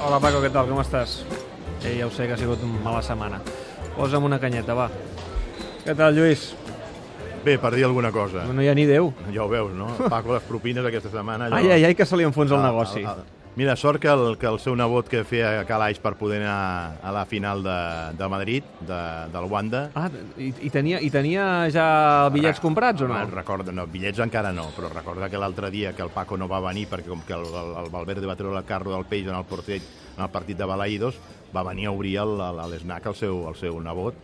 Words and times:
Hola 0.00 0.18
Paco, 0.22 0.40
què 0.42 0.50
tal? 0.52 0.68
Com 0.70 0.80
estàs? 0.82 1.18
Eh, 1.84 1.96
ja 1.98 2.06
ho 2.06 2.12
sé 2.14 2.26
que 2.28 2.34
ha 2.36 2.40
sigut 2.40 2.62
una 2.64 2.80
mala 2.84 3.02
setmana. 3.04 3.40
Posa'm 3.96 4.24
una 4.26 4.38
canyeta, 4.40 4.74
va. 4.76 4.88
Què 5.84 5.94
tal, 5.96 6.16
Lluís? 6.16 6.50
Bé, 7.44 7.56
per 7.60 7.70
dir 7.74 7.84
alguna 7.88 8.10
cosa. 8.12 8.44
No 8.52 8.60
hi 8.62 8.68
ha 8.68 8.74
ni 8.76 8.84
Déu. 8.88 9.12
Ja 9.32 9.44
ho 9.44 9.48
veus, 9.48 9.72
no? 9.76 9.88
Paco, 10.12 10.34
les 10.36 10.44
propines 10.48 10.84
aquesta 10.84 11.12
setmana... 11.12 11.48
Allò... 11.48 11.56
Ai, 11.60 11.70
ai, 11.76 11.84
ai, 11.90 11.94
que 11.96 12.04
se 12.08 12.18
li 12.20 12.26
enfonsa 12.28 12.56
el 12.56 12.60
Ah, 12.64 12.68
negoci. 12.68 13.04
ah, 13.04 13.16
ah. 13.16 13.39
Mira, 13.56 13.74
sort 13.76 14.00
que 14.00 14.08
el, 14.08 14.38
que 14.38 14.46
el 14.46 14.60
seu 14.62 14.76
nebot 14.78 15.08
que 15.10 15.24
feia 15.26 15.64
calaix 15.68 15.98
per 16.00 16.12
poder 16.16 16.38
anar 16.44 17.00
a 17.02 17.10
la 17.12 17.24
final 17.26 17.64
de, 17.66 17.74
de 18.16 18.28
Madrid, 18.30 18.64
de, 18.86 19.00
del 19.32 19.48
Wanda... 19.50 19.80
Ah, 19.98 20.06
i, 20.38 20.52
i, 20.64 20.70
tenia, 20.70 21.00
i 21.02 21.10
tenia 21.12 21.66
ja 21.74 21.86
bitllets 22.32 22.62
comprats 22.62 23.02
o 23.02 23.08
no? 23.10 23.18
Recorda, 23.34 23.74
no, 23.74 23.88
bitllets 23.90 24.22
encara 24.22 24.52
no, 24.54 24.68
però 24.76 24.88
recorda 24.94 25.28
que 25.28 25.36
l'altre 25.42 25.68
dia 25.74 25.92
que 25.98 26.06
el 26.06 26.12
Paco 26.14 26.38
no 26.38 26.46
va 26.48 26.62
venir 26.70 26.86
perquè 26.88 27.10
com 27.10 27.24
que 27.26 27.34
el, 27.36 27.42
el, 27.50 27.74
el 27.82 27.90
Valverde 27.92 28.30
va 28.30 28.38
treure 28.38 28.56
el 28.62 28.68
carro 28.70 28.94
del 28.94 29.04
peix 29.10 29.26
en 29.26 29.34
el, 29.36 29.44
portet, 29.50 29.82
en 30.16 30.24
el 30.24 30.30
partit 30.32 30.56
de 30.56 30.70
Balaïdos, 30.70 31.18
va 31.52 31.66
venir 31.66 31.90
a 31.90 31.92
obrir 31.98 32.16
el- 32.22 32.38
el- 32.46 32.62
l'esnac 32.70 33.10
al 33.10 33.18
seu, 33.18 33.42
al 33.50 33.58
seu 33.58 33.82
nebot 33.82 34.14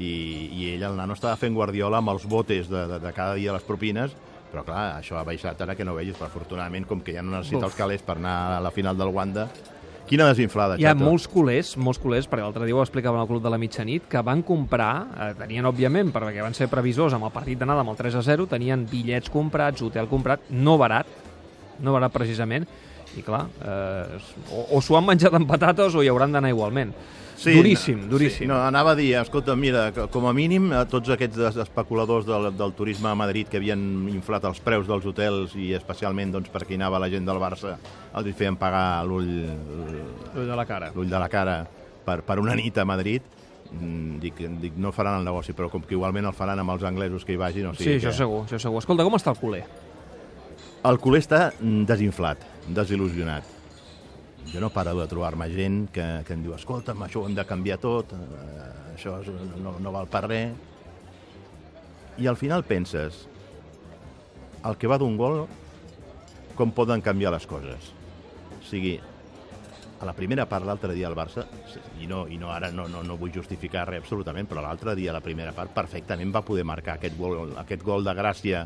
i, 0.00 0.08
i 0.56 0.70
ell, 0.72 0.88
el 0.88 0.96
nano, 0.96 1.12
estava 1.14 1.36
fent 1.36 1.52
guardiola 1.54 2.00
amb 2.00 2.16
els 2.16 2.24
botes 2.26 2.72
de, 2.72 2.86
de, 2.94 2.98
de 3.04 3.12
cada 3.12 3.36
dia 3.36 3.52
les 3.52 3.68
propines 3.68 4.16
però 4.50 4.64
clar, 4.66 4.84
això 4.98 5.18
ha 5.20 5.24
baixat 5.26 5.60
ara 5.62 5.76
que 5.78 5.86
no 5.86 5.94
vegis, 5.94 6.16
però 6.18 6.26
afortunadament, 6.26 6.86
com 6.88 7.02
que 7.04 7.14
ja 7.14 7.22
no 7.22 7.36
necessita 7.36 7.64
Uf. 7.64 7.70
els 7.70 7.78
calés 7.78 8.02
per 8.02 8.16
anar 8.18 8.36
a 8.56 8.60
la 8.64 8.72
final 8.74 8.98
del 8.98 9.12
Wanda, 9.14 9.48
quina 10.10 10.26
desinflada, 10.26 10.74
Hi 10.74 10.84
ha 10.88 10.94
Chato. 10.94 11.04
molts 11.06 11.28
culers, 11.30 11.76
molts 11.78 12.00
culers, 12.02 12.26
perquè 12.26 12.42
l'altre 12.42 12.66
dia 12.66 12.74
ho 12.74 12.82
explicaven 12.82 13.20
al 13.20 13.28
Club 13.30 13.44
de 13.44 13.52
la 13.52 13.58
Mitjanit, 13.62 14.08
que 14.10 14.22
van 14.26 14.42
comprar, 14.42 15.06
eh, 15.14 15.32
tenien 15.38 15.68
òbviament, 15.70 16.10
perquè 16.10 16.42
van 16.42 16.56
ser 16.56 16.66
previsors 16.68 17.14
amb 17.14 17.28
el 17.28 17.34
partit 17.34 17.58
d'anada 17.58 17.84
amb 17.84 17.94
el 17.94 17.96
3 18.00 18.18
a 18.18 18.22
0, 18.26 18.48
tenien 18.50 18.86
bitllets 18.90 19.30
comprats, 19.30 19.82
hotel 19.86 20.10
comprat, 20.10 20.50
no 20.50 20.76
barat, 20.78 21.06
no 21.78 21.94
barat 21.94 22.12
precisament, 22.12 22.66
i 23.16 23.22
clar, 23.22 23.46
eh, 23.62 24.18
o, 24.50 24.66
o 24.76 24.82
s'ho 24.82 24.98
han 24.98 25.06
menjat 25.06 25.34
amb 25.34 25.48
patates 25.50 25.94
o 25.94 26.02
hi 26.02 26.10
hauran 26.10 26.34
d'anar 26.34 26.50
igualment. 26.50 26.92
Duríssim, 27.44 28.02
duríssim. 28.10 28.44
Sí, 28.44 28.46
no, 28.50 28.56
anava 28.60 28.92
a 28.92 28.94
dir, 28.98 29.14
escolta, 29.16 29.54
mira, 29.56 29.86
com 30.12 30.26
a 30.28 30.32
mínim, 30.36 30.70
a 30.76 30.84
tots 30.84 31.08
aquests 31.14 31.56
especuladors 31.64 32.26
del, 32.28 32.50
del 32.56 32.72
turisme 32.76 33.08
a 33.08 33.14
Madrid 33.16 33.48
que 33.48 33.56
havien 33.56 33.80
inflat 34.12 34.44
els 34.44 34.60
preus 34.60 34.86
dels 34.86 35.06
hotels 35.08 35.54
i 35.56 35.70
especialment 35.78 36.32
doncs, 36.36 36.50
perquè 36.52 36.76
anava 36.76 36.98
la 37.00 37.08
gent 37.08 37.24
del 37.24 37.40
Barça, 37.40 37.76
els 38.14 38.36
feien 38.36 38.56
pagar 38.60 39.04
l'ull 39.08 39.30
L'ull 40.34 40.46
de 40.48 40.56
la 40.56 40.66
cara. 40.66 40.90
l'ull 40.94 41.08
de 41.08 41.18
la 41.18 41.28
cara 41.32 41.58
per, 42.04 42.20
per 42.26 42.38
una 42.40 42.54
nit 42.54 42.76
a 42.78 42.84
Madrid, 42.84 43.22
mm, 43.72 44.18
dic, 44.20 44.40
dic, 44.60 44.76
no 44.76 44.92
faran 44.92 45.18
el 45.20 45.24
negoci, 45.24 45.52
però 45.56 45.70
com 45.70 45.82
que 45.82 45.94
igualment 45.96 46.26
el 46.26 46.34
faran 46.36 46.58
amb 46.60 46.70
els 46.76 46.82
anglesos 46.84 47.24
que 47.24 47.32
hi 47.32 47.40
vagin. 47.40 47.66
O 47.70 47.74
Sí, 47.74 47.84
sigui 47.84 47.96
això 48.00 48.10
que... 48.12 48.18
segur, 48.20 48.42
això 48.48 48.58
segur. 48.58 48.78
Escolta, 48.84 49.04
com 49.06 49.16
està 49.16 49.30
el 49.32 49.40
culer? 49.40 49.64
El 50.84 50.98
culer 50.98 51.20
està 51.20 51.50
desinflat, 51.60 52.40
desil·lusionat. 52.68 53.44
Jo 54.48 54.60
no 54.62 54.70
paro 54.74 54.96
de 54.98 55.06
trobar-me 55.06 55.46
gent 55.52 55.84
que, 55.94 56.06
que 56.26 56.34
em 56.34 56.42
diu 56.42 56.56
escolta'm, 56.56 57.04
això 57.06 57.22
ho 57.22 57.28
hem 57.28 57.36
de 57.36 57.44
canviar 57.46 57.78
tot, 57.82 58.14
eh, 58.16 58.94
això 58.96 59.20
és, 59.20 59.28
no, 59.60 59.76
no 59.78 59.92
val 59.94 60.08
per 60.10 60.24
res. 60.26 60.56
I 62.18 62.26
al 62.26 62.36
final 62.40 62.64
penses, 62.68 63.26
el 64.66 64.76
que 64.76 64.90
va 64.90 64.98
d'un 65.00 65.16
gol, 65.16 65.44
com 66.58 66.74
poden 66.76 67.00
canviar 67.00 67.32
les 67.32 67.46
coses? 67.48 67.92
O 68.58 68.64
sigui, 68.68 68.98
a 70.00 70.08
la 70.08 70.14
primera 70.16 70.46
part 70.48 70.64
l'altre 70.66 70.94
dia 70.96 71.08
al 71.08 71.16
Barça, 71.16 71.44
i 72.00 72.08
no, 72.08 72.24
i 72.28 72.38
no 72.40 72.50
ara 72.52 72.70
no, 72.72 72.86
no, 72.88 73.04
no 73.04 73.16
vull 73.20 73.32
justificar 73.32 73.86
res 73.88 74.02
absolutament, 74.02 74.48
però 74.48 74.64
l'altre 74.64 74.96
dia 74.96 75.14
la 75.14 75.22
primera 75.24 75.52
part 75.56 75.72
perfectament 75.76 76.32
va 76.32 76.44
poder 76.44 76.64
marcar 76.64 76.96
aquest 76.96 77.16
gol, 77.20 77.54
aquest 77.60 77.84
gol 77.84 78.04
de 78.04 78.14
gràcia 78.16 78.64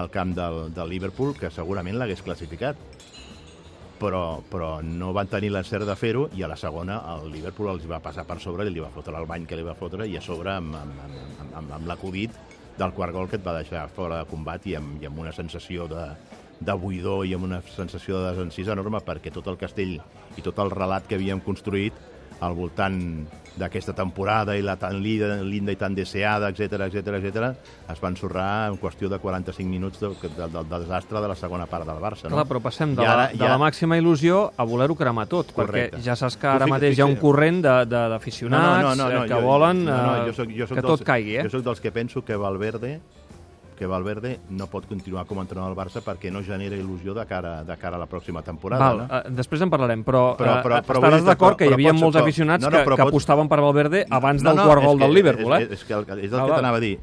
al 0.00 0.10
camp 0.10 0.34
del, 0.36 0.60
del 0.74 0.88
Liverpool, 0.88 1.34
que 1.36 1.50
segurament 1.52 1.98
l'hagués 1.98 2.22
classificat. 2.24 2.78
Però, 4.00 4.40
però 4.48 4.78
no 4.80 5.10
van 5.12 5.28
tenir 5.28 5.50
l'encert 5.52 5.84
de 5.84 5.96
fer-ho 5.98 6.22
i 6.32 6.40
a 6.40 6.48
la 6.48 6.56
segona 6.56 7.02
el 7.12 7.26
Liverpool 7.34 7.68
els 7.74 7.84
va 7.88 7.98
passar 8.00 8.24
per 8.24 8.38
sobre 8.40 8.64
i 8.64 8.72
li 8.72 8.80
va 8.80 8.88
fotre 8.94 9.12
el 9.18 9.28
bany 9.28 9.44
que 9.44 9.58
li 9.58 9.66
va 9.66 9.76
fotre 9.76 10.06
i 10.08 10.16
a 10.16 10.22
sobre 10.24 10.54
amb, 10.54 10.72
amb, 10.78 11.02
amb, 11.04 11.42
amb, 11.60 11.74
amb 11.76 11.90
l'acudit 11.90 12.38
del 12.78 12.94
quart 12.96 13.12
gol 13.12 13.28
que 13.28 13.36
et 13.36 13.44
va 13.44 13.58
deixar 13.58 13.90
fora 13.92 14.22
de 14.22 14.30
combat 14.30 14.64
i 14.70 14.78
amb, 14.78 14.96
i 15.02 15.08
amb 15.10 15.20
una 15.20 15.34
sensació 15.36 15.84
de, 15.90 16.06
de 16.60 16.76
buidor 16.80 17.26
i 17.28 17.34
amb 17.36 17.48
una 17.50 17.60
sensació 17.74 18.20
de 18.22 18.30
desencís 18.30 18.72
enorme 18.72 19.02
perquè 19.04 19.32
tot 19.32 19.52
el 19.52 19.60
castell 19.60 19.98
i 20.00 20.44
tot 20.44 20.58
el 20.64 20.72
relat 20.72 21.04
que 21.08 21.20
havíem 21.20 21.44
construït 21.44 21.96
al 22.40 22.56
voltant 22.56 23.00
d'aquesta 23.56 23.92
temporada 23.92 24.54
i 24.56 24.62
la 24.62 24.76
tan 24.76 25.00
linda, 25.02 25.42
linda 25.42 25.72
i 25.72 25.76
tan 25.76 25.94
deseada, 25.94 26.48
etc 26.50 26.86
etc 26.86 27.08
etc, 27.18 27.48
es 27.90 28.00
va 28.02 28.08
ensorrar 28.08 28.70
en 28.70 28.76
qüestió 28.78 29.08
de 29.10 29.18
45 29.18 29.68
minuts 29.68 30.00
del 30.00 30.14
de, 30.20 30.28
de, 30.36 30.48
del 30.48 30.84
desastre 30.86 31.20
de 31.20 31.28
la 31.28 31.34
segona 31.36 31.66
part 31.66 31.84
del 31.86 31.98
Barça. 32.00 32.28
No? 32.30 32.36
Clar, 32.36 32.46
però 32.48 32.60
passem 32.62 32.94
de, 32.94 33.02
I 33.02 33.06
ara 33.06 33.26
la, 33.26 33.32
de 33.34 33.48
la 33.50 33.58
màxima 33.58 33.98
il·lusió 33.98 34.50
a 34.56 34.64
voler-ho 34.64 34.94
cremar 34.96 35.26
tot, 35.26 35.52
Correcte. 35.52 35.96
perquè 35.98 36.04
ja 36.06 36.16
saps 36.16 36.36
que 36.36 36.46
ara 36.46 36.64
fixa- 36.64 36.74
mateix 36.76 36.98
hi 36.98 37.02
ha 37.02 37.06
un 37.10 37.16
corrent 37.20 37.60
de- 37.64 37.78
de- 37.86 38.08
d'aficionats 38.14 38.98
eh, 39.00 39.26
que 39.28 39.40
volen 39.44 39.84
no, 39.84 39.96
no, 39.96 40.16
eh, 40.16 40.26
jo 40.30 40.32
soc, 40.32 40.48
jo 40.56 40.66
soc 40.66 40.76
que 40.78 40.82
dels, 40.86 40.98
tot 41.00 41.06
caigui, 41.06 41.36
eh? 41.36 41.42
Jo 41.44 41.50
sóc 41.58 41.64
dels 41.66 41.80
que 41.80 41.90
penso 41.92 42.24
que 42.24 42.36
Valverde 42.36 43.00
que 43.80 43.86
Valverde 43.88 44.40
no 44.52 44.66
pot 44.68 44.84
continuar 44.84 45.24
com 45.24 45.38
a 45.40 45.42
entrenador 45.46 45.72
del 45.72 45.78
Barça 45.78 46.02
perquè 46.04 46.28
no 46.30 46.42
genera 46.44 46.76
il·lusió 46.76 47.14
de 47.16 47.22
cara, 47.24 47.62
de 47.64 47.76
cara 47.80 47.96
a 47.96 48.00
la 48.02 48.06
pròxima 48.10 48.42
temporada. 48.44 48.84
Val, 48.84 48.98
no? 48.98 49.06
eh, 49.08 49.30
després 49.38 49.62
en 49.64 49.70
parlarem, 49.72 50.02
però, 50.04 50.36
Però- 50.36 50.58
eh, 50.58 50.62
però- 50.66 50.82
però 50.84 51.00
estaràs 51.00 51.22
que- 51.22 51.28
d'acord 51.30 51.56
que 51.56 51.66
hi 51.70 51.72
havia 51.72 51.94
molts 51.94 52.14
però- 52.18 52.22
aficionats 52.26 52.62
no, 52.62 52.68
no, 52.70 52.76
que, 52.76 52.84
però 52.84 52.96
que 52.96 53.02
apostaven 53.08 53.48
per 53.48 53.58
Valverde 53.64 54.04
abans 54.10 54.42
No, 54.42 54.50
del 54.50 54.58
no, 54.58 54.66
quart 54.68 54.82
és 54.82 54.86
gol 54.86 54.98
que- 54.98 55.04
del 55.06 55.14
Liverpool, 55.14 55.52
és, 55.54 55.60
eh? 55.60 55.64
És, 55.64 55.70
és, 55.80 55.84
que 55.84 55.94
el, 55.94 56.04
és 56.26 56.32
el 56.32 56.40
Ah, 56.40 56.44
que 56.44 56.52
t'anava 56.52 56.76
a 56.76 56.80
dir. 56.80 56.98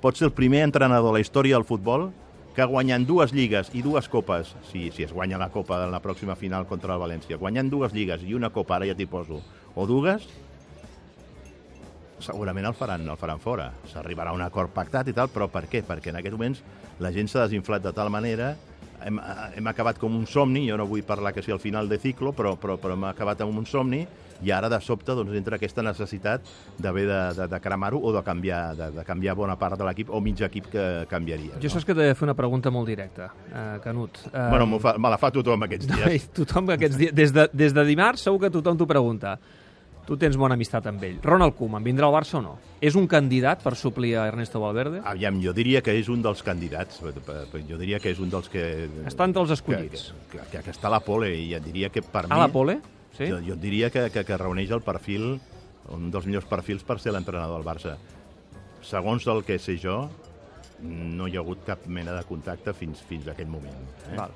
Pots 0.00 0.18
ser 0.18 0.24
el 0.24 0.32
primer 0.32 0.62
entrenador 0.64 1.12
de 1.12 1.18
la 1.18 1.20
història 1.20 1.54
del 1.54 1.64
futbol 1.68 2.10
que 2.56 2.64
guanyant 2.64 3.06
dues 3.06 3.30
lligues 3.34 3.68
i 3.74 3.82
dues 3.82 4.08
copes, 4.08 4.56
si, 4.72 4.90
si 4.90 5.02
es 5.02 5.12
guanya 5.12 5.36
la 5.36 5.50
copa 5.50 5.84
en 5.84 5.90
la 5.92 6.00
pròxima 6.00 6.34
final 6.34 6.64
contra 6.66 6.94
el 6.94 7.00
València, 7.00 7.36
guanyant 7.36 7.68
dues 7.70 7.92
lligues 7.92 8.22
i 8.24 8.32
una 8.32 8.48
copa, 8.48 8.76
ara 8.76 8.86
ja 8.86 8.94
t'hi 8.94 9.04
poso, 9.06 9.42
o 9.74 9.86
dues, 9.86 10.26
segurament 12.22 12.66
el 12.68 12.74
faran, 12.78 13.06
el 13.08 13.18
faran 13.20 13.40
fora. 13.42 13.70
S'arribarà 13.92 14.32
a 14.32 14.36
un 14.38 14.44
acord 14.44 14.72
pactat 14.74 15.08
i 15.08 15.16
tal, 15.16 15.30
però 15.32 15.48
per 15.52 15.66
què? 15.70 15.82
Perquè 15.86 16.12
en 16.12 16.20
aquests 16.22 16.38
moments 16.38 16.62
la 17.02 17.12
gent 17.14 17.28
s'ha 17.30 17.46
desinflat 17.46 17.82
de 17.84 17.92
tal 17.96 18.10
manera 18.14 18.54
hem, 19.06 19.20
hem 19.56 19.66
acabat 19.70 19.98
com 20.00 20.14
un 20.16 20.26
somni, 20.26 20.66
jo 20.68 20.76
no 20.78 20.86
vull 20.88 21.04
parlar 21.06 21.32
que 21.34 21.42
sigui 21.42 21.56
el 21.56 21.62
final 21.62 21.88
de 21.90 21.98
ciclo, 22.02 22.32
però, 22.36 22.54
però, 22.60 22.78
però 22.80 22.96
hem 22.96 23.08
acabat 23.10 23.42
amb 23.44 23.58
un 23.58 23.66
somni 23.66 24.02
i 24.42 24.50
ara 24.50 24.66
de 24.70 24.78
sobte 24.82 25.14
doncs, 25.14 25.34
entra 25.38 25.54
aquesta 25.58 25.84
necessitat 25.86 26.48
d'haver 26.82 27.04
de, 27.06 27.18
de, 27.38 27.46
de 27.52 27.60
cremar-ho 27.62 28.00
o 28.02 28.12
de 28.14 28.22
canviar, 28.26 28.62
de, 28.78 28.88
de 28.96 29.04
canviar 29.06 29.36
bona 29.38 29.54
part 29.58 29.78
de 29.78 29.86
l'equip 29.86 30.10
o 30.10 30.20
mig 30.24 30.40
equip 30.42 30.66
que 30.72 30.86
canviaria. 31.10 31.60
Jo 31.62 31.70
saps 31.70 31.86
que 31.86 31.94
t'he 31.94 32.08
de 32.10 32.16
fer 32.18 32.26
una 32.26 32.36
pregunta 32.38 32.72
molt 32.74 32.90
directa, 32.90 33.30
eh, 33.52 33.78
Canut. 33.84 34.18
Eh, 34.32 34.48
Bueno, 34.52 34.80
fa, 34.82 34.96
me 34.98 35.12
la 35.12 35.18
fa 35.20 35.30
tothom 35.34 35.68
aquests 35.68 35.90
no, 35.90 36.00
dies. 36.02 36.26
tothom 36.40 36.74
aquests 36.74 36.98
dies, 36.98 37.14
des 37.14 37.34
de, 37.34 37.48
des 37.52 37.74
de 37.74 37.86
dimarts 37.86 38.26
segur 38.26 38.42
que 38.42 38.50
tothom 38.50 38.78
t'ho 38.80 38.88
pregunta. 38.90 39.38
Tu 40.06 40.16
tens 40.18 40.34
bona 40.36 40.56
amistat 40.58 40.86
amb 40.90 41.02
ell. 41.06 41.20
Ronald 41.22 41.54
Koeman 41.54 41.84
vindrà 41.86 42.08
al 42.08 42.14
Barça 42.14 42.40
o 42.40 42.42
no? 42.42 42.56
És 42.82 42.96
un 42.98 43.06
candidat 43.06 43.60
per 43.62 43.76
suplir 43.78 44.16
a 44.18 44.24
Ernesto 44.26 44.58
Valverde? 44.60 44.98
Aviam, 45.06 45.38
jo 45.44 45.52
diria 45.54 45.82
que 45.84 45.94
és 45.94 46.08
un 46.10 46.24
dels 46.24 46.42
candidats. 46.42 46.98
Jo 47.68 47.78
diria 47.78 48.00
que 48.02 48.10
és 48.10 48.18
un 48.18 48.32
dels 48.32 48.50
que... 48.50 48.64
Està 49.06 49.28
entre 49.30 49.44
els 49.44 49.52
que, 49.52 49.58
escollits. 49.60 50.08
que, 50.32 50.42
que, 50.50 50.64
que 50.66 50.74
està 50.74 50.90
a 50.90 50.96
la 50.96 51.00
pole 51.06 51.30
i 51.38 51.52
et 51.54 51.62
diria 51.62 51.92
que 51.94 52.02
per 52.02 52.24
A 52.26 52.34
mi... 52.34 52.40
la 52.42 52.50
pole? 52.50 52.80
Sí? 53.14 53.28
Jo, 53.30 53.38
jo 53.46 53.54
diria 53.60 53.92
que, 53.94 54.08
que, 54.10 54.24
que 54.26 54.40
reuneix 54.40 54.72
el 54.74 54.82
perfil, 54.82 55.36
un 55.94 56.10
dels 56.10 56.26
millors 56.26 56.50
perfils 56.50 56.82
per 56.82 56.98
ser 56.98 57.14
l'entrenador 57.14 57.60
del 57.60 57.68
Barça. 57.68 57.94
Segons 58.82 59.28
el 59.30 59.44
que 59.46 59.60
sé 59.62 59.76
jo, 59.78 60.08
no 60.82 61.28
hi 61.30 61.36
ha 61.36 61.44
hagut 61.44 61.62
cap 61.66 61.86
mena 61.86 62.16
de 62.16 62.24
contacte 62.26 62.74
fins, 62.74 63.04
fins 63.06 63.28
a 63.28 63.36
aquest 63.36 63.50
moment. 63.50 63.78
Eh? 64.10 64.16
Val. 64.18 64.34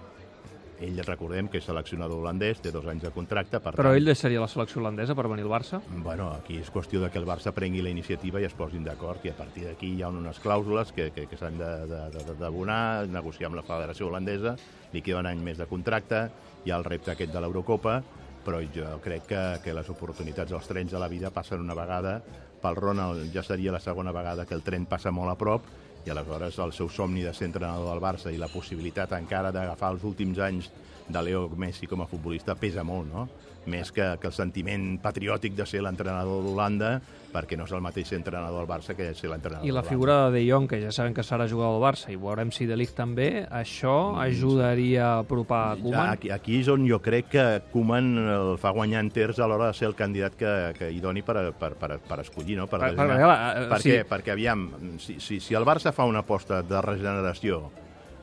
Ell, 0.76 0.98
recordem 1.06 1.46
que 1.48 1.56
és 1.56 1.64
seleccionador 1.64 2.20
holandès, 2.20 2.58
té 2.60 2.70
dos 2.72 2.84
anys 2.90 3.06
de 3.06 3.10
contracte, 3.14 3.60
per 3.64 3.72
Però 3.78 3.88
tant... 3.88 3.96
ell 3.96 4.10
deixaria 4.10 4.42
la 4.42 4.48
selecció 4.50 4.82
holandesa 4.82 5.16
per 5.16 5.24
venir 5.30 5.46
al 5.46 5.52
Barça? 5.54 5.80
Bueno, 6.04 6.28
aquí 6.36 6.58
és 6.60 6.68
qüestió 6.72 7.00
de 7.00 7.08
que 7.12 7.20
el 7.22 7.28
Barça 7.28 7.54
prengui 7.56 7.80
la 7.84 7.92
iniciativa 7.92 8.42
i 8.42 8.48
es 8.48 8.56
posin 8.56 8.84
d'acord 8.84 9.24
i 9.24 9.32
a 9.32 9.36
partir 9.38 9.64
d'aquí 9.64 9.94
hi 9.96 10.04
ha 10.04 10.10
unes 10.12 10.40
clàusules 10.44 10.92
que, 10.92 11.08
que, 11.16 11.24
que 11.30 11.38
s'han 11.40 11.56
d'abonar, 11.56 13.06
negociar 13.08 13.48
amb 13.48 13.60
la 13.62 13.64
Federació 13.64 14.10
Holandesa, 14.10 14.56
li 14.92 15.00
queda 15.00 15.22
un 15.24 15.30
any 15.32 15.40
més 15.40 15.56
de 15.62 15.68
contracte, 15.70 16.26
hi 16.66 16.74
ha 16.74 16.80
el 16.82 16.84
repte 16.84 17.14
aquest 17.14 17.32
de 17.32 17.40
l'Eurocopa, 17.40 18.02
però 18.46 18.60
jo 18.74 18.98
crec 19.02 19.24
que, 19.32 19.42
que 19.64 19.74
les 19.74 19.88
oportunitats 19.90 20.52
dels 20.52 20.68
trens 20.68 20.92
de 20.92 21.00
la 21.00 21.08
vida 21.08 21.32
passen 21.34 21.64
una 21.64 21.74
vegada, 21.74 22.20
pel 22.60 22.76
Ronald 22.76 23.32
ja 23.34 23.42
seria 23.42 23.72
la 23.72 23.80
segona 23.80 24.12
vegada 24.12 24.44
que 24.46 24.54
el 24.54 24.64
tren 24.66 24.86
passa 24.86 25.10
molt 25.10 25.32
a 25.32 25.40
prop, 25.40 25.66
i 26.06 26.10
aleshores 26.10 26.58
el 26.62 26.72
seu 26.72 26.88
somni 26.88 27.24
de 27.26 27.32
ser 27.34 27.48
entrenador 27.48 27.90
del 27.90 28.02
Barça 28.02 28.30
i 28.32 28.38
la 28.38 28.50
possibilitat 28.52 29.12
encara 29.18 29.50
d'agafar 29.52 29.90
els 29.96 30.04
últims 30.06 30.38
anys 30.38 30.70
de 31.08 31.22
Leo 31.22 31.48
Messi 31.58 31.86
com 31.90 32.02
a 32.02 32.06
futbolista 32.10 32.54
pesa 32.54 32.84
molt, 32.86 33.10
no? 33.10 33.26
Més 33.66 33.90
que, 33.90 34.04
que 34.22 34.28
el 34.30 34.32
sentiment 34.34 34.96
patriòtic 35.02 35.56
de 35.58 35.64
ser 35.66 35.80
l'entrenador 35.82 36.44
d'Holanda, 36.44 37.00
perquè 37.34 37.56
no 37.58 37.64
és 37.66 37.72
el 37.74 37.82
mateix 37.82 38.06
ser 38.08 38.16
entrenador 38.20 38.62
del 38.62 38.68
Barça 38.70 38.94
que 38.96 39.08
ser 39.18 39.28
l'entrenador 39.28 39.66
I 39.66 39.72
la 39.74 39.82
figura 39.82 40.30
de 40.30 40.38
De 40.38 40.44
Jong, 40.46 40.68
que 40.70 40.78
ja 40.80 40.92
sabem 40.94 41.12
que 41.12 41.24
serà 41.26 41.48
jugador 41.50 41.74
del 41.76 41.82
Barça, 41.82 42.12
i 42.14 42.16
veurem 42.16 42.52
si 42.54 42.64
De 42.70 42.76
Ligt 42.78 42.94
també, 42.96 43.46
això 43.50 44.14
ajudaria 44.22 45.06
a 45.06 45.18
apropar 45.24 45.76
Koeman? 45.82 46.10
aquí, 46.14 46.30
aquí 46.30 46.60
és 46.62 46.68
on 46.72 46.86
jo 46.88 47.00
crec 47.02 47.28
que 47.34 47.44
Koeman 47.72 48.12
el 48.22 48.52
fa 48.62 48.70
guanyar 48.76 49.02
enters 49.04 49.40
a 49.42 49.48
l'hora 49.50 49.72
de 49.72 49.74
ser 49.74 49.88
el 49.90 49.96
candidat 49.98 50.36
que, 50.38 50.52
que 50.78 50.90
hi 50.94 51.00
doni 51.02 51.22
per, 51.26 51.52
per, 51.58 51.74
per, 51.74 51.98
per 52.06 52.20
escollir, 52.22 52.56
no? 52.56 52.68
Per, 52.70 52.78
Per- 52.80 52.94
per- 52.96 53.10
eh, 53.18 53.66
per 53.68 53.80
sí. 53.82 53.90
què? 53.90 54.04
Perquè, 54.08 54.32
aviam, 54.36 54.68
si, 55.02 55.18
si, 55.20 55.40
si 55.40 55.54
el 55.58 55.66
Barça 55.66 55.92
fa 55.92 56.06
una 56.06 56.22
aposta 56.22 56.62
de 56.62 56.80
regeneració 56.80 57.64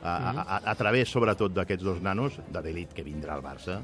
a, 0.02 0.14
a, 0.16 0.32
a, 0.42 0.62
a 0.72 0.74
través, 0.74 1.08
sobretot, 1.12 1.52
d'aquests 1.54 1.84
dos 1.84 2.00
nanos, 2.02 2.40
de 2.52 2.62
Delit 2.64 2.92
que 2.96 3.04
vindrà 3.06 3.36
al 3.38 3.44
Barça, 3.44 3.78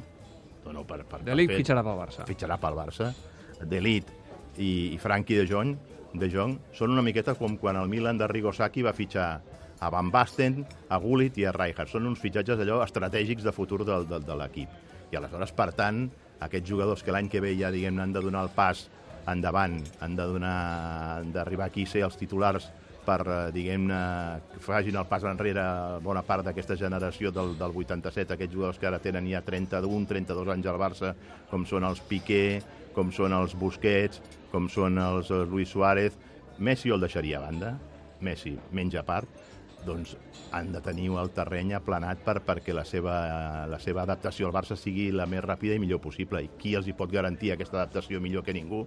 No, 0.65 0.75
no, 0.77 0.85
per, 0.87 1.03
per, 1.09 1.23
De 1.27 1.37
Ligt 1.37 1.55
fitxarà 1.57 1.85
pel 1.87 1.99
Barça. 1.99 2.27
fitxarà 2.29 2.59
pel 2.61 2.77
Barça. 2.79 3.13
De 3.61 3.81
Ligt 3.81 4.11
i, 4.57 4.95
i 4.95 4.99
Frankie 5.01 5.39
de 5.41 5.47
Jong, 5.49 5.77
de 6.21 6.29
Jong 6.33 6.57
són 6.77 6.93
una 6.95 7.05
miqueta 7.07 7.37
com 7.39 7.57
quan 7.61 7.79
el 7.81 7.89
Milan 7.89 8.19
de 8.19 8.29
Rigosaki 8.29 8.83
va 8.83 8.95
fitxar 8.97 9.31
a 9.81 9.89
Van 9.89 10.11
Basten, 10.13 10.65
a 10.93 10.99
Gullit 11.01 11.39
i 11.41 11.47
a 11.49 11.53
Rijkaard. 11.57 11.89
Són 11.89 12.09
uns 12.11 12.21
fitxatges 12.21 12.61
allò 12.61 12.83
estratègics 12.85 13.47
de 13.47 13.53
futur 13.57 13.85
del, 13.89 14.07
del, 14.11 14.25
de 14.27 14.37
l'equip. 14.37 14.75
I 15.11 15.19
aleshores, 15.19 15.55
per 15.57 15.71
tant, 15.77 16.05
aquests 16.45 16.69
jugadors 16.69 17.05
que 17.05 17.15
l'any 17.15 17.31
que 17.33 17.41
ve 17.41 17.55
ja, 17.57 17.73
diguem 17.73 17.99
han 17.99 18.13
de 18.13 18.23
donar 18.25 18.45
el 18.47 18.53
pas 18.55 18.87
endavant, 19.31 19.79
han 20.05 20.17
de 20.17 20.27
donar, 20.29 20.59
han 21.21 21.33
d'arribar 21.33 21.71
aquí 21.71 21.87
a 21.89 21.91
ser 21.91 22.05
els 22.05 22.19
titulars 22.21 22.69
per, 23.05 23.21
eh, 23.27 23.39
diguem-ne, 23.55 24.01
que 24.53 24.63
facin 24.65 24.99
el 25.01 25.09
pas 25.11 25.25
enrere 25.29 25.65
bona 26.05 26.23
part 26.27 26.47
d'aquesta 26.47 26.77
generació 26.77 27.33
del, 27.35 27.57
del 27.59 27.77
87, 27.83 28.35
aquests 28.35 28.55
jugadors 28.55 28.81
que 28.81 28.89
ara 28.91 29.01
tenen 29.03 29.29
ja 29.31 29.43
31, 29.47 30.07
32 30.11 30.55
anys 30.55 30.71
al 30.71 30.81
Barça, 30.81 31.15
com 31.51 31.67
són 31.67 31.87
els 31.89 32.03
Piqué, 32.09 32.61
com 32.95 33.13
són 33.15 33.37
els 33.37 33.55
Busquets, 33.59 34.23
com 34.53 34.69
són 34.69 34.99
els 34.99 35.31
eh, 35.31 35.45
Luis 35.47 35.71
Suárez. 35.71 36.19
Messi 36.59 36.93
el 36.93 37.01
deixaria 37.01 37.39
a 37.39 37.47
banda, 37.47 37.77
Messi 38.21 38.57
menja 38.77 39.03
part, 39.07 39.29
doncs 39.87 40.17
han 40.53 40.73
de 40.75 40.81
tenir 40.85 41.09
el 41.17 41.31
terreny 41.33 41.73
aplanat 41.77 42.21
per, 42.25 42.41
perquè 42.45 42.75
la 42.77 42.85
seva, 42.85 43.15
la 43.71 43.79
seva 43.81 44.03
adaptació 44.03 44.49
al 44.49 44.55
Barça 44.55 44.77
sigui 44.77 45.09
la 45.15 45.27
més 45.31 45.45
ràpida 45.45 45.77
i 45.77 45.81
millor 45.83 46.03
possible. 46.05 46.43
I 46.45 46.51
qui 46.61 46.75
els 46.77 46.89
hi 46.89 46.97
pot 46.97 47.13
garantir 47.13 47.55
aquesta 47.55 47.79
adaptació 47.81 48.21
millor 48.21 48.45
que 48.45 48.57
ningú? 48.57 48.85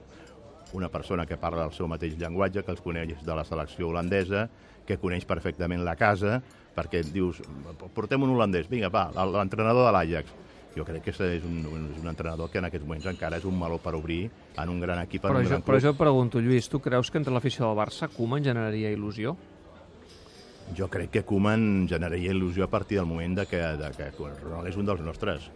Una 0.74 0.90
persona 0.90 1.25
que 1.30 1.38
parla 1.38 1.68
el 1.68 1.74
seu 1.74 1.88
mateix 1.88 2.16
llenguatge, 2.18 2.64
que 2.66 2.74
els 2.74 2.81
coneix 2.81 3.20
de 3.22 3.36
la 3.38 3.46
selecció 3.46 3.92
holandesa, 3.92 4.48
que 4.88 4.98
coneix 4.98 5.25
perfectament 5.30 5.84
la 5.86 5.96
casa, 5.96 6.40
perquè 6.75 7.04
dius, 7.06 7.42
portem 7.94 8.25
un 8.25 8.34
holandès, 8.34 8.70
vinga, 8.72 8.90
va, 8.94 9.10
l'entrenador 9.14 9.88
de 9.88 9.94
l'Ajax. 9.96 10.40
Jo 10.74 10.81
crec 10.88 11.04
que 11.06 11.14
és 11.14 11.44
un, 11.46 11.60
és 11.94 12.00
un 12.02 12.10
entrenador 12.10 12.50
que 12.50 12.58
en 12.58 12.66
aquests 12.66 12.86
moments 12.88 13.06
encara 13.12 13.38
és 13.38 13.46
un 13.46 13.54
meló 13.54 13.78
per 13.78 13.94
obrir 13.94 14.24
en 14.58 14.72
un 14.74 14.80
gran 14.81 15.04
equip, 15.04 15.22
Però 15.22 15.38
un 15.38 15.46
jo, 15.46 15.52
gran 15.52 15.66
però 15.68 15.80
jo 15.80 15.92
et 15.94 16.00
pregunto, 16.00 16.42
Lluís, 16.42 16.70
tu 16.70 16.81
creus 16.81 17.12
que 17.14 17.22
entre 17.22 17.34
l'afició 17.34 17.68
del 17.68 17.78
Barça 17.78 18.10
Koeman 18.10 18.42
generaria 18.42 18.90
il·lusió? 18.90 19.36
Jo 20.74 20.88
crec 20.90 21.12
que 21.14 21.24
Koeman 21.28 21.86
generaria 21.92 22.34
il·lusió 22.34 22.66
a 22.66 22.72
partir 22.72 22.98
del 22.98 23.06
moment 23.06 23.38
de 23.38 23.46
que, 23.46 23.62
de 23.78 23.92
que 23.94 24.10
Ronald 24.18 24.72
és 24.72 24.80
un 24.80 24.90
dels 24.90 25.06
nostres 25.06 25.52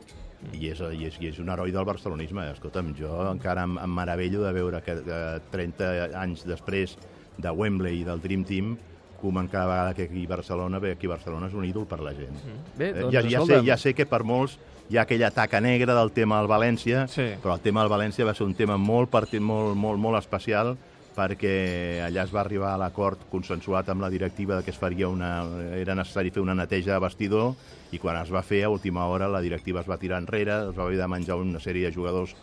i 0.54 0.70
és, 0.70 0.80
i, 0.94 1.06
és, 1.10 1.16
i 1.22 1.28
és 1.32 1.40
un 1.40 1.50
heroi 1.50 1.72
del 1.74 1.86
barcelonisme. 1.86 2.46
Escolta'm, 2.54 2.94
jo 2.98 3.10
encara 3.32 3.64
em, 3.66 3.78
em 3.82 3.90
meravello 3.90 4.44
de 4.44 4.52
veure 4.54 4.82
que 4.86 4.94
eh, 5.00 5.40
30 5.52 5.88
anys 6.22 6.46
després 6.46 6.98
de 7.38 7.52
Wembley 7.52 8.02
i 8.02 8.06
del 8.08 8.22
Dream 8.22 8.44
Team, 8.46 8.78
Koeman 9.18 9.48
cada 9.50 9.66
vegada 9.66 9.94
que 9.98 10.04
aquí 10.04 10.28
Barcelona 10.30 10.78
ve 10.78 10.92
aquí 10.94 11.08
Barcelona 11.10 11.48
és 11.50 11.54
un 11.58 11.66
ídol 11.66 11.88
per 11.90 11.98
la 12.06 12.12
gent. 12.14 12.36
Bé, 12.78 12.92
Eh, 12.92 12.94
doncs, 13.02 13.14
ja, 13.16 13.22
ja, 13.26 13.42
sé, 13.46 13.62
ja 13.66 13.78
sé 13.78 13.94
que 13.98 14.06
per 14.06 14.22
molts 14.24 14.60
hi 14.90 14.98
ha 14.98 15.02
aquella 15.08 15.32
taca 15.32 15.60
negra 15.60 15.96
del 15.98 16.12
tema 16.12 16.38
del 16.38 16.48
València, 16.48 17.08
Sí. 17.10 17.26
però 17.42 17.56
el 17.56 17.60
tema 17.66 17.82
del 17.82 17.90
València 17.90 18.26
va 18.26 18.36
ser 18.38 18.46
un 18.46 18.54
tema 18.54 18.78
molt, 18.78 19.10
molt, 19.42 19.76
molt, 19.76 20.00
molt 20.00 20.18
especial 20.20 20.78
perquè 21.18 22.02
allà 22.06 22.28
es 22.28 22.34
va 22.34 22.44
arribar 22.44 22.76
a 22.76 22.82
l'acord 22.82 23.26
consensuat 23.32 23.90
amb 23.90 24.06
la 24.06 24.12
directiva 24.14 24.60
de 24.60 24.66
que 24.66 24.72
es 24.74 24.78
faria 24.78 25.10
una, 25.10 25.32
era 25.74 25.96
necessari 25.98 26.30
fer 26.34 26.44
una 26.44 26.56
neteja 26.56 26.94
de 26.94 27.02
vestidor 27.02 27.56
i 27.92 27.98
quan 27.98 28.20
es 28.22 28.30
va 28.34 28.44
fer 28.46 28.64
a 28.66 28.70
última 28.70 29.08
hora 29.10 29.30
la 29.32 29.42
directiva 29.42 29.82
es 29.82 29.90
va 29.90 29.98
tirar 29.98 30.22
enrere, 30.22 30.70
es 30.70 30.78
va 30.78 30.86
haver 30.86 31.02
de 31.02 31.10
menjar 31.10 31.40
una 31.42 31.64
sèrie 31.64 31.90
de 31.90 31.96
jugadors 31.96 32.36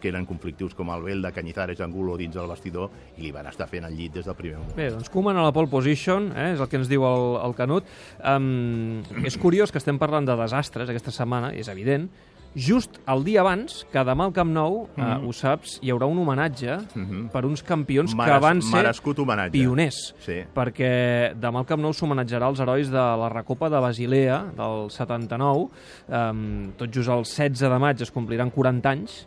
que 0.00 0.10
eren 0.10 0.26
conflictius 0.28 0.74
com 0.76 0.90
el 0.92 1.02
Belda, 1.02 1.30
Cañizares, 1.32 1.80
Angulo 1.80 2.16
dins 2.20 2.34
del 2.36 2.50
vestidor 2.50 2.90
i 3.16 3.24
li 3.24 3.30
van 3.32 3.48
estar 3.48 3.68
fent 3.70 3.86
el 3.88 3.96
llit 3.96 4.18
des 4.18 4.26
del 4.28 4.36
primer 4.36 4.58
moment. 4.58 4.74
Bé, 4.76 4.90
doncs 4.92 5.08
Koeman 5.12 5.38
a 5.40 5.46
la 5.46 5.54
pole 5.56 5.70
position, 5.72 6.30
eh, 6.34 6.50
és 6.54 6.60
el 6.60 6.68
que 6.68 6.76
ens 6.80 6.90
diu 6.90 7.06
el, 7.08 7.28
el 7.46 7.56
Canut. 7.56 7.88
Um, 8.20 9.00
és 9.24 9.38
curiós 9.40 9.72
que 9.72 9.80
estem 9.80 9.98
parlant 10.00 10.28
de 10.28 10.36
desastres 10.36 10.92
aquesta 10.92 11.14
setmana, 11.14 11.54
és 11.56 11.72
evident, 11.72 12.10
just 12.54 12.98
el 13.06 13.22
dia 13.24 13.40
abans 13.40 13.86
que 13.92 14.02
demà 14.04 14.24
al 14.26 14.32
Camp 14.32 14.50
Nou, 14.50 14.88
mm 14.96 15.00
Mhm. 15.02 15.28
ho 15.28 15.32
saps, 15.32 15.78
hi 15.82 15.90
haurà 15.92 16.06
un 16.06 16.18
homenatge 16.18 16.78
Mhm. 16.94 17.28
per 17.30 17.44
uns 17.46 17.62
campions 17.62 18.10
que 18.12 18.16
Meres- 18.16 18.40
van 18.40 18.60
ser 18.62 18.86
homenatge. 19.18 19.52
pioners. 19.52 20.14
Sí. 20.18 20.40
Perquè 20.54 21.34
demà 21.38 21.58
al 21.60 21.66
Camp 21.66 21.80
Nou 21.82 21.92
s'homenatjarà 21.92 22.48
els 22.48 22.60
herois 22.60 22.90
de 22.90 22.96
la 22.98 23.28
Recopa 23.28 23.68
de 23.70 23.78
Basilea 23.78 24.52
del 24.56 24.90
79. 24.90 25.68
Um, 26.08 26.72
tot 26.76 26.90
just 26.92 27.08
el 27.08 27.24
16 27.24 27.60
de 27.70 27.78
maig 27.78 28.00
es 28.02 28.10
compliran 28.10 28.50
40 28.50 28.90
anys 28.90 29.26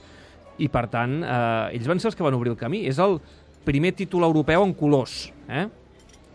i, 0.57 0.67
per 0.67 0.87
tant, 0.89 1.23
eh, 1.23 1.75
ells 1.75 1.87
van 1.87 1.99
ser 1.99 2.07
els 2.09 2.15
que 2.15 2.23
van 2.23 2.33
obrir 2.33 2.51
el 2.51 2.57
camí. 2.57 2.85
És 2.87 2.99
el 2.99 3.19
primer 3.63 3.93
títol 3.93 4.23
europeu 4.23 4.63
en 4.63 4.73
colors. 4.73 5.31
Eh? 5.47 5.67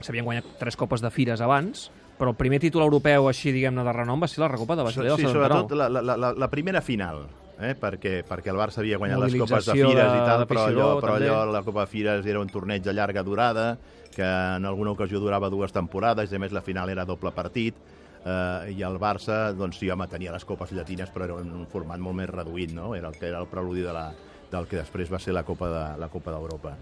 S'havien 0.00 0.24
guanyat 0.24 0.44
tres 0.58 0.76
copes 0.76 1.00
de 1.00 1.10
fires 1.10 1.40
abans, 1.40 1.90
però 2.18 2.32
el 2.34 2.38
primer 2.38 2.60
títol 2.62 2.84
europeu 2.84 3.28
així, 3.30 3.52
diguem-ne, 3.54 3.84
de 3.86 3.92
renom 3.94 4.24
va 4.24 4.28
ser 4.30 4.42
la 4.42 4.48
Recopa 4.52 4.76
de 4.78 4.86
Basilea 4.88 5.16
sí, 5.16 5.22
del 5.22 5.32
79. 5.32 5.48
sobretot 5.48 5.78
la, 5.78 5.88
la, 5.88 6.16
la, 6.16 6.32
la 6.44 6.48
primera 6.50 6.82
final, 6.82 7.22
eh? 7.60 7.74
perquè, 7.78 8.22
perquè 8.28 8.52
el 8.52 8.58
Barça 8.58 8.82
havia 8.82 8.98
guanyat 8.98 9.22
les 9.26 9.36
copes 9.42 9.70
de 9.70 9.76
Fires 9.78 10.16
i 10.16 10.24
tal, 10.26 10.46
però, 10.50 10.66
allò, 10.70 10.88
però 11.02 11.14
també. 11.14 11.30
allò, 11.30 11.52
la 11.52 11.62
Copa 11.66 11.86
de 11.86 11.92
Fires 11.92 12.26
era 12.26 12.42
un 12.42 12.50
torneig 12.50 12.82
de 12.82 12.94
llarga 12.94 13.22
durada, 13.22 13.68
que 14.14 14.26
en 14.26 14.66
alguna 14.66 14.96
ocasió 14.96 15.20
durava 15.22 15.50
dues 15.50 15.72
temporades, 15.74 16.32
i 16.32 16.36
a 16.38 16.42
més 16.42 16.54
la 16.54 16.64
final 16.66 16.90
era 16.90 17.06
doble 17.06 17.30
partit, 17.36 17.76
eh, 18.24 18.72
i 18.74 18.82
el 18.82 18.98
Barça, 18.98 19.52
doncs 19.54 19.78
sí, 19.78 19.90
home, 19.90 20.08
tenia 20.10 20.34
les 20.34 20.46
copes 20.48 20.72
llatines, 20.74 21.12
però 21.14 21.28
era 21.28 21.38
en 21.42 21.52
un 21.54 21.68
format 21.70 22.02
molt 22.02 22.18
més 22.18 22.30
reduït, 22.30 22.74
no? 22.74 22.94
Era 22.98 23.12
el 23.12 23.18
que 23.18 23.28
era 23.30 23.42
el 23.42 23.50
preludi 23.50 23.86
de 23.86 23.94
la, 23.94 24.08
del 24.50 24.66
que 24.66 24.80
després 24.80 25.12
va 25.12 25.20
ser 25.22 25.36
la 25.36 25.44
Copa 25.46 25.70
de 25.70 25.84
la 26.00 26.10
Copa 26.12 26.34
d'Europa. 26.34 26.74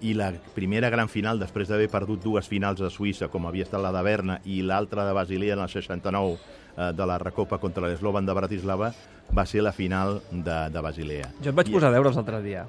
I 0.00 0.12
la 0.14 0.32
primera 0.54 0.90
gran 0.90 1.08
final, 1.08 1.38
després 1.40 1.68
d'haver 1.68 1.88
perdut 1.90 2.22
dues 2.22 2.46
finals 2.46 2.80
a 2.80 2.90
Suïssa, 2.90 3.26
com 3.28 3.46
havia 3.48 3.64
estat 3.66 3.80
la 3.82 3.90
de 3.92 4.02
Berna 4.06 4.40
i 4.46 4.60
l'altra 4.62 5.04
de 5.06 5.12
Basilea 5.16 5.54
en 5.56 5.60
el 5.64 5.68
69 5.68 6.36
eh, 6.76 6.92
de 6.94 7.06
la 7.06 7.16
Recopa 7.18 7.58
contra 7.58 7.88
l'Eslovan 7.88 8.26
de 8.26 8.32
Bratislava, 8.34 8.92
va 9.34 9.44
ser 9.46 9.62
la 9.62 9.72
final 9.72 10.20
de, 10.30 10.58
de 10.70 10.80
Basilea. 10.80 11.32
Jo 11.42 11.50
et 11.50 11.56
vaig 11.58 11.68
I- 11.68 11.74
posar 11.74 11.90
deures 11.92 12.14
l'altre 12.16 12.40
dia. 12.42 12.66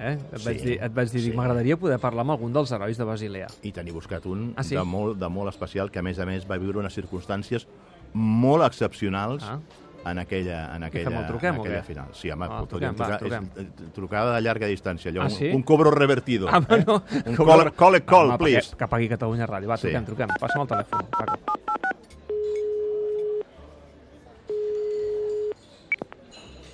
Eh? 0.00 0.12
Et, 0.32 0.38
Sí, 0.38 0.44
vaig 0.46 0.60
dir, 0.62 0.76
et 0.84 0.92
vaig 0.94 1.10
dir, 1.10 1.20
sí. 1.24 1.32
m'agradaria 1.36 1.76
poder 1.76 1.98
parlar 1.98 2.22
amb 2.26 2.36
algun 2.36 2.52
dels 2.54 2.70
herois 2.72 2.96
de 2.96 3.04
Basilea. 3.04 3.48
i 3.62 3.72
tenir 3.72 3.92
buscat 3.92 4.24
un 4.26 4.52
Ah, 4.56 4.62
sí? 4.62 4.76
de, 4.76 4.84
molt, 4.84 5.18
de 5.18 5.28
molt 5.28 5.48
especial, 5.50 5.90
que 5.90 5.98
a 5.98 6.02
més 6.02 6.18
a 6.18 6.26
més 6.26 6.46
va 6.48 6.56
viure 6.58 6.78
unes 6.78 6.94
circumstàncies 6.94 7.66
molt 8.14 8.64
excepcionals 8.64 9.42
Ah. 9.44 9.58
En 10.06 10.18
aquella, 10.18 10.74
en 10.76 10.82
aquella, 10.84 11.10
fem, 11.10 11.18
el 11.20 11.26
truquem 11.26 11.54
en 11.54 11.60
aquella 11.60 11.82
final. 11.82 12.06
Sí, 12.12 12.30
home, 12.30 12.46
Ah, 12.48 12.62
truquem, 12.68 12.94
va, 12.98 13.18
trucar. 13.18 13.42
És, 13.42 13.64
eh, 13.64 13.88
trucada 13.94 14.34
de 14.36 14.40
llarga 14.42 14.66
distància, 14.66 15.10
allò, 15.10 15.22
Ah, 15.22 15.24
un, 15.26 15.30
sí? 15.30 15.48
un 15.52 15.62
cobro 15.62 15.90
revertido. 15.90 16.48
Ah, 16.48 16.62
eh? 16.70 16.84
no. 16.86 17.02
Un 17.26 17.36
call, 17.36 17.72
call, 17.72 17.94
a 17.96 18.00
call, 18.00 18.28
Home, 18.30 18.38
please. 18.38 18.70
Que, 18.70 18.76
que 18.78 18.88
pagui 18.88 19.08
Catalunya 19.08 19.46
Ràdio. 19.46 19.68
Va, 19.68 19.76
Sí. 19.76 19.88
truquem, 19.88 20.04
truquem. 20.06 20.28
Passa'm 20.40 20.62
el 20.62 20.68
telèfon. 20.68 21.06
Paco. 21.10 21.38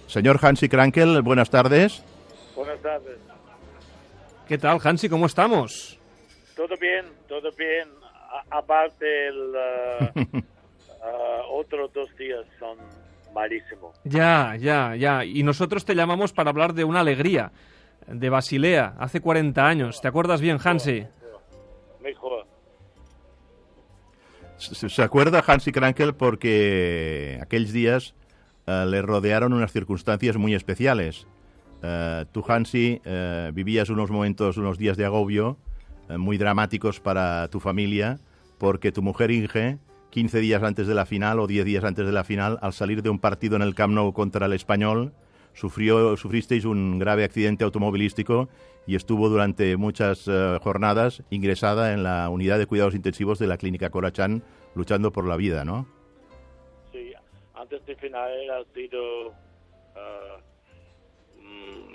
Señor 0.06 0.38
Hansi 0.40 0.68
Krankel, 0.68 1.20
buenas 1.22 1.50
tardes. 1.50 2.02
Buenas 2.54 2.80
tardes. 2.80 3.18
¿Qué 4.48 4.58
tal, 4.58 4.78
Hansi? 4.82 5.08
¿Cómo 5.08 5.26
estamos? 5.26 5.98
Todo 6.54 6.76
bien, 6.80 7.04
todo 7.28 7.50
bien. 7.58 7.88
A- 8.50 8.58
aparte, 8.58 9.28
el 9.28 9.52
uh, 9.54 10.40
uh, 11.06 11.58
otros 11.58 11.92
dos 11.92 12.08
días 12.16 12.44
son 12.58 12.78
malísimos. 13.34 13.96
Ya, 14.04 14.56
ya, 14.56 14.96
ya. 14.96 15.24
Y 15.24 15.42
nosotros 15.42 15.84
te 15.84 15.94
llamamos 15.94 16.32
para 16.32 16.50
hablar 16.50 16.74
de 16.74 16.84
una 16.84 17.00
alegría, 17.00 17.52
de 18.06 18.30
Basilea, 18.30 18.94
hace 18.98 19.20
40 19.20 19.66
años. 19.66 20.00
¿Te 20.00 20.08
acuerdas 20.08 20.40
bien, 20.40 20.58
Hansi? 20.62 21.06
Mejor. 22.02 22.46
Se 24.56 24.88
se 24.88 25.02
acuerda 25.02 25.44
Hansi 25.46 25.70
Krankel 25.70 26.14
porque 26.14 27.38
aquellos 27.42 27.72
días 27.72 28.14
eh, 28.66 28.84
le 28.86 29.00
rodearon 29.02 29.52
unas 29.52 29.72
circunstancias 29.72 30.36
muy 30.36 30.54
especiales. 30.54 31.26
Eh, 31.82 32.24
tú, 32.32 32.44
Hansi, 32.46 33.00
eh, 33.04 33.50
vivías 33.54 33.90
unos 33.90 34.10
momentos, 34.10 34.56
unos 34.56 34.78
días 34.78 34.96
de 34.96 35.04
agobio 35.04 35.58
muy 36.08 36.38
dramáticos 36.38 37.00
para 37.00 37.48
tu 37.48 37.58
familia 37.58 38.20
porque 38.58 38.92
tu 38.92 39.02
mujer 39.02 39.32
Inge, 39.32 39.78
15 40.10 40.40
días 40.40 40.62
antes 40.62 40.86
de 40.86 40.94
la 40.94 41.06
final 41.06 41.40
o 41.40 41.46
10 41.46 41.64
días 41.64 41.84
antes 41.84 42.06
de 42.06 42.12
la 42.12 42.24
final, 42.24 42.58
al 42.62 42.72
salir 42.72 43.02
de 43.02 43.10
un 43.10 43.18
partido 43.18 43.56
en 43.56 43.62
el 43.62 43.74
Camp 43.74 43.94
Nou 43.94 44.12
contra 44.12 44.46
el 44.46 44.52
Español, 44.52 45.12
sufrió, 45.52 46.16
sufristeis 46.16 46.64
un 46.64 46.98
grave 46.98 47.24
accidente 47.24 47.64
automovilístico 47.64 48.48
y 48.86 48.94
estuvo 48.94 49.28
durante 49.28 49.76
muchas 49.76 50.28
eh, 50.28 50.58
jornadas 50.62 51.22
ingresada 51.30 51.92
en 51.92 52.02
la 52.02 52.28
unidad 52.28 52.58
de 52.58 52.66
cuidados 52.66 52.94
intensivos 52.94 53.38
de 53.38 53.46
la 53.46 53.56
clínica 53.56 53.90
Corachán 53.90 54.42
luchando 54.74 55.10
por 55.12 55.26
la 55.26 55.36
vida, 55.36 55.64
¿no? 55.64 55.86
Sí, 56.92 57.12
antes 57.54 57.84
de 57.86 57.96
final 57.96 58.30
ha 58.50 58.64
sido 58.74 59.28
uh, 59.28 59.32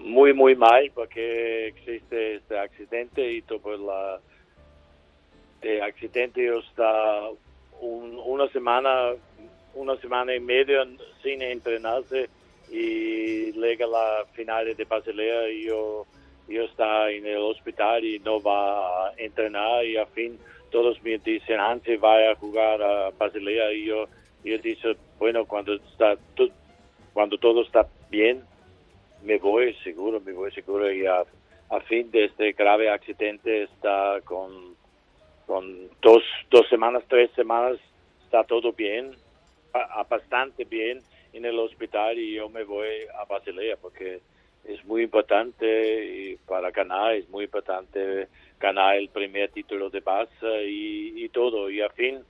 muy, 0.04 0.34
muy 0.34 0.56
mal 0.56 0.92
porque 0.94 1.68
existe 1.68 2.36
este 2.36 2.60
accidente 2.60 3.32
y 3.32 3.42
todo 3.44 4.20
de 5.62 5.82
accidente 5.84 6.58
está 6.58 7.30
un- 7.82 8.20
una 8.26 8.48
semana, 8.50 9.14
una 9.76 9.98
semana 9.98 10.34
y 10.36 10.40
media 10.40 10.88
sin 11.24 11.42
entrenarse 11.42 12.30
y 12.72 13.52
llega 13.52 13.86
la 13.88 14.26
final 14.34 14.76
de 14.76 14.86
Basilea 14.86 15.50
y 15.50 15.66
yo, 15.66 16.06
yo 16.48 16.64
está 16.64 17.12
en 17.12 17.26
el 17.26 17.38
hospital 17.40 18.04
y 18.06 18.20
no 18.20 18.42
va 18.42 19.10
a 19.10 19.14
entrenar 19.18 19.86
y 19.86 19.98
a 19.98 20.06
fin 20.08 20.40
todos 20.72 21.02
me 21.04 21.18
dicen 21.18 21.60
antes 21.60 22.00
vaya 22.00 22.32
a 22.32 22.36
jugar 22.36 22.82
a 22.82 23.12
Basilea 23.12 23.74
y 23.74 23.86
yo 23.86 24.08
yo 24.44 24.58
dice 24.60 24.96
bueno 25.20 25.46
cuando 25.46 25.74
está 25.76 26.18
cuando 27.14 27.38
todo 27.38 27.62
está 27.64 27.88
bien, 28.10 28.42
me 29.24 29.38
voy 29.38 29.74
seguro, 29.84 30.20
me 30.22 30.32
voy 30.34 30.52
seguro 30.52 30.92
y 30.92 31.06
a, 31.06 31.24
a 31.70 31.80
fin 31.82 32.10
de 32.12 32.26
este 32.26 32.54
grave 32.54 32.90
accidente 32.90 33.64
está 33.64 34.22
con, 34.24 34.76
con 35.52 35.90
dos, 36.02 36.24
dos 36.50 36.66
semanas, 36.70 37.04
tres 37.10 37.30
semanas, 37.36 37.78
está 38.24 38.42
todo 38.46 38.72
bien, 38.72 39.12
bastante 40.10 40.64
bien 40.64 41.02
en 41.34 41.44
el 41.44 41.60
hospital 41.60 42.18
y 42.18 42.36
yo 42.36 42.48
me 42.48 42.64
voy 42.64 42.88
a 43.20 43.26
Basilea 43.26 43.76
porque 43.76 44.22
es 44.64 44.86
muy 44.86 45.04
importante 45.04 46.06
y 46.06 46.38
para 46.48 46.72
ganar, 46.72 47.16
es 47.16 47.30
muy 47.30 47.44
importante 47.44 48.30
ganar 48.62 48.96
el 48.96 49.10
primer 49.10 49.52
título 49.52 49.90
de 49.90 50.02
Barça 50.02 50.66
y, 50.66 51.22
y 51.22 51.28
todo. 51.28 51.70
Y 51.70 51.82
a 51.82 51.90
fin, 51.90 52.22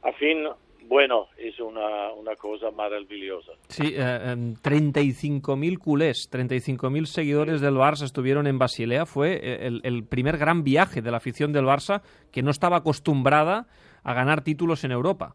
a 0.00 0.12
fin, 0.12 0.48
bueno, 0.88 1.28
es 1.36 1.58
una, 1.60 2.12
una 2.12 2.36
cosa 2.36 2.70
maravillosa. 2.70 3.52
Sí, 3.68 3.94
eh, 3.96 4.32
em, 4.32 4.54
35.000 4.54 5.78
culés, 5.78 6.28
35.000 6.30 7.04
seguidores 7.06 7.60
del 7.60 7.74
Barça 7.74 8.04
estuvieron 8.04 8.46
en 8.46 8.58
Basilea. 8.58 9.06
Fue 9.06 9.34
eh, 9.34 9.66
el, 9.66 9.80
el 9.84 10.04
primer 10.04 10.38
gran 10.38 10.62
viaje 10.64 11.02
de 11.02 11.10
la 11.10 11.18
afición 11.18 11.52
del 11.52 11.64
Barça 11.64 12.02
que 12.32 12.42
no 12.42 12.50
estaba 12.50 12.78
acostumbrada 12.78 13.66
a 14.04 14.14
ganar 14.14 14.42
títulos 14.42 14.84
en 14.84 14.92
Europa. 14.92 15.34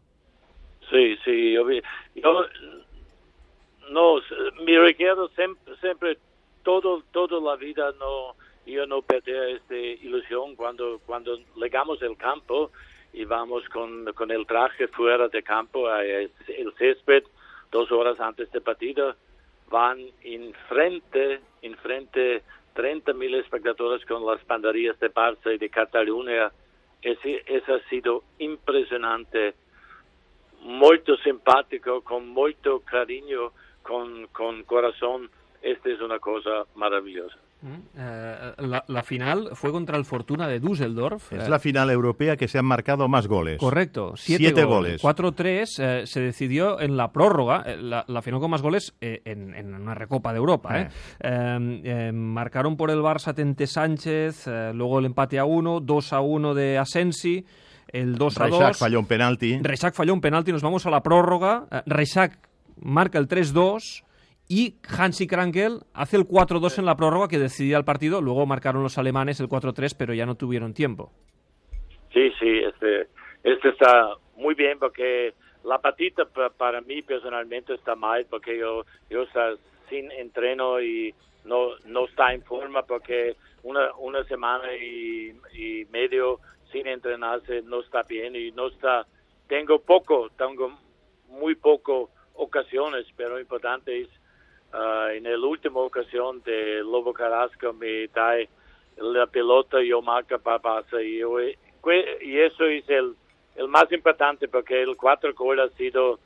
Sí, 0.90 1.16
sí, 1.24 1.52
yo, 1.52 1.64
no, 3.90 4.20
me 4.64 4.78
recuerdo 4.78 5.28
siempre, 5.28 5.74
siempre 5.80 6.18
todo, 6.62 7.02
toda 7.12 7.40
la 7.40 7.56
vida 7.56 7.92
no, 7.98 8.34
yo 8.66 8.86
no 8.86 9.02
perdí 9.02 9.32
esta 9.56 9.76
ilusión 9.76 10.54
cuando, 10.56 11.00
cuando 11.06 11.38
llegamos 11.56 12.02
al 12.02 12.16
campo 12.16 12.70
y 13.12 13.24
vamos 13.24 13.68
con, 13.68 14.04
con 14.14 14.30
el 14.30 14.46
traje 14.46 14.88
fuera 14.88 15.28
de 15.28 15.42
campo, 15.42 15.90
el 15.90 16.30
césped, 16.78 17.24
dos 17.70 17.90
horas 17.92 18.18
antes 18.20 18.50
del 18.52 18.62
partido, 18.62 19.14
van 19.68 19.98
enfrente, 20.22 21.40
enfrente 21.62 22.42
30 22.74 23.12
mil 23.14 23.34
espectadores 23.34 24.04
con 24.06 24.24
las 24.24 24.44
banderías 24.46 24.98
de 25.00 25.12
Barça 25.12 25.54
y 25.54 25.58
de 25.58 25.68
Cataluña. 25.68 26.50
Ese, 27.02 27.42
eso 27.46 27.74
ha 27.74 27.80
sido 27.88 28.22
impresionante 28.38 29.54
molto 30.62 31.16
simpático, 31.18 32.02
con 32.02 32.28
molto 32.28 32.80
cariño, 32.80 33.52
con, 33.82 34.28
con 34.28 34.62
corazón. 34.62 35.30
Esta 35.60 35.90
es 35.90 36.00
una 36.00 36.18
cosa 36.18 36.64
maravillosa. 36.74 37.36
Eh, 37.96 38.52
la, 38.58 38.84
la 38.88 39.02
final 39.02 39.50
fue 39.54 39.70
contra 39.70 39.96
el 39.96 40.04
Fortuna 40.04 40.48
de 40.48 40.58
Düsseldorf. 40.60 41.32
Es 41.32 41.46
Eh, 41.46 41.48
la 41.48 41.58
final 41.58 41.90
europea 41.90 42.36
que 42.36 42.48
se 42.48 42.58
han 42.58 42.64
marcado 42.64 43.06
más 43.08 43.26
goles. 43.28 43.58
Correcto, 43.58 44.14
siete, 44.16 44.44
Siete 44.44 44.64
goles. 44.64 45.00
goles. 45.02 45.02
4-3 45.02 45.78
eh, 45.78 46.06
se 46.06 46.20
decidió 46.20 46.80
en 46.80 46.96
la 46.96 47.12
prórroga, 47.12 47.62
eh, 47.66 47.76
la, 47.76 48.04
la 48.08 48.22
final 48.22 48.40
con 48.40 48.50
más 48.50 48.62
goles 48.62 48.94
en, 49.00 49.54
en 49.54 49.74
una 49.74 49.94
recopa 49.94 50.32
de 50.32 50.38
Europa. 50.38 50.80
Eh, 50.80 50.88
eh, 51.84 52.12
marcaron 52.12 52.76
por 52.76 52.90
el 52.90 52.98
Barça 52.98 53.34
Tente 53.34 53.66
Sánchez, 53.66 54.46
luego 54.74 54.98
el 54.98 55.06
empate 55.06 55.38
a 55.38 55.44
1, 55.44 55.80
2 55.80 56.12
a 56.12 56.20
1 56.20 56.54
de 56.54 56.78
Asensi, 56.78 57.44
el 57.88 58.16
2 58.16 58.40
a 58.40 58.46
2. 58.48 58.58
Reixac 58.58 58.74
falló 58.76 58.98
un 58.98 59.06
penalti. 59.06 59.58
Reixac 59.62 59.94
falló 59.94 60.14
un 60.14 60.20
penalti, 60.20 60.50
nos 60.52 60.62
vamos 60.62 60.84
a 60.86 60.90
la 60.90 61.02
prórroga. 61.02 61.66
Reixac 61.86 62.38
marca 62.80 63.18
el 63.18 63.28
3-2 63.28 64.02
y 64.48 64.76
Hansi 64.98 65.26
Krankel 65.26 65.80
hace 65.94 66.16
el 66.16 66.24
4-2 66.26 66.78
en 66.78 66.84
la 66.84 66.96
prórroga 66.96 67.28
que 67.28 67.38
decidía 67.38 67.78
el 67.78 67.84
partido. 67.84 68.20
Luego 68.20 68.44
marcaron 68.46 68.82
los 68.82 68.98
alemanes 68.98 69.40
el 69.40 69.48
4-3, 69.48 69.94
pero 69.96 70.12
ya 70.14 70.26
no 70.26 70.34
tuvieron 70.34 70.74
tiempo. 70.74 71.12
Sí, 72.12 72.30
sí, 72.38 72.58
este, 72.58 73.08
este 73.42 73.68
está 73.70 74.16
muy 74.36 74.54
bien 74.54 74.78
porque 74.78 75.32
la 75.64 75.78
patita 75.78 76.24
pa- 76.26 76.50
para 76.50 76.80
mí 76.82 77.02
personalmente 77.02 77.74
está 77.74 77.94
mal 77.94 78.26
porque 78.28 78.58
yo, 78.58 78.84
yo 79.08 79.22
está 79.22 79.54
sin 79.88 80.10
entreno 80.12 80.80
y 80.82 81.14
no, 81.44 81.70
no 81.86 82.04
está 82.06 82.34
en 82.34 82.42
forma 82.42 82.82
porque 82.82 83.36
una, 83.62 83.94
una 83.96 84.24
semana 84.24 84.74
y, 84.74 85.34
y 85.54 85.86
medio 85.90 86.40
sin 86.70 86.86
entrenarse 86.86 87.62
no 87.62 87.80
está 87.80 88.02
bien 88.02 88.36
y 88.36 88.50
no 88.50 88.68
está, 88.68 89.06
tengo 89.48 89.78
poco, 89.80 90.30
tengo 90.36 90.78
muy 91.28 91.54
poco 91.54 92.10
ocasiones, 92.34 93.06
pero 93.16 93.38
importante 93.40 94.02
es 94.02 94.08
ah, 94.72 95.08
en 95.12 95.24
la 95.24 95.46
última 95.46 95.80
ocasión 95.80 96.42
de 96.42 96.80
Lobo 96.82 97.12
Carrasco 97.12 97.72
me 97.72 98.06
da 98.08 98.34
la 98.98 99.26
pelota 99.26 99.82
yo 99.82 100.02
marca 100.02 100.38
para 100.38 100.60
Barça 100.60 101.00
y, 101.02 101.18
y 102.26 102.38
eso 102.38 102.64
es 102.66 102.88
el, 102.90 103.14
el 103.56 103.68
más 103.68 103.90
importante 103.90 104.48
porque 104.48 104.82
el 104.82 104.96
cuatro 104.96 105.32
gol 105.34 105.60
ha 105.60 105.68
sido 105.70 106.18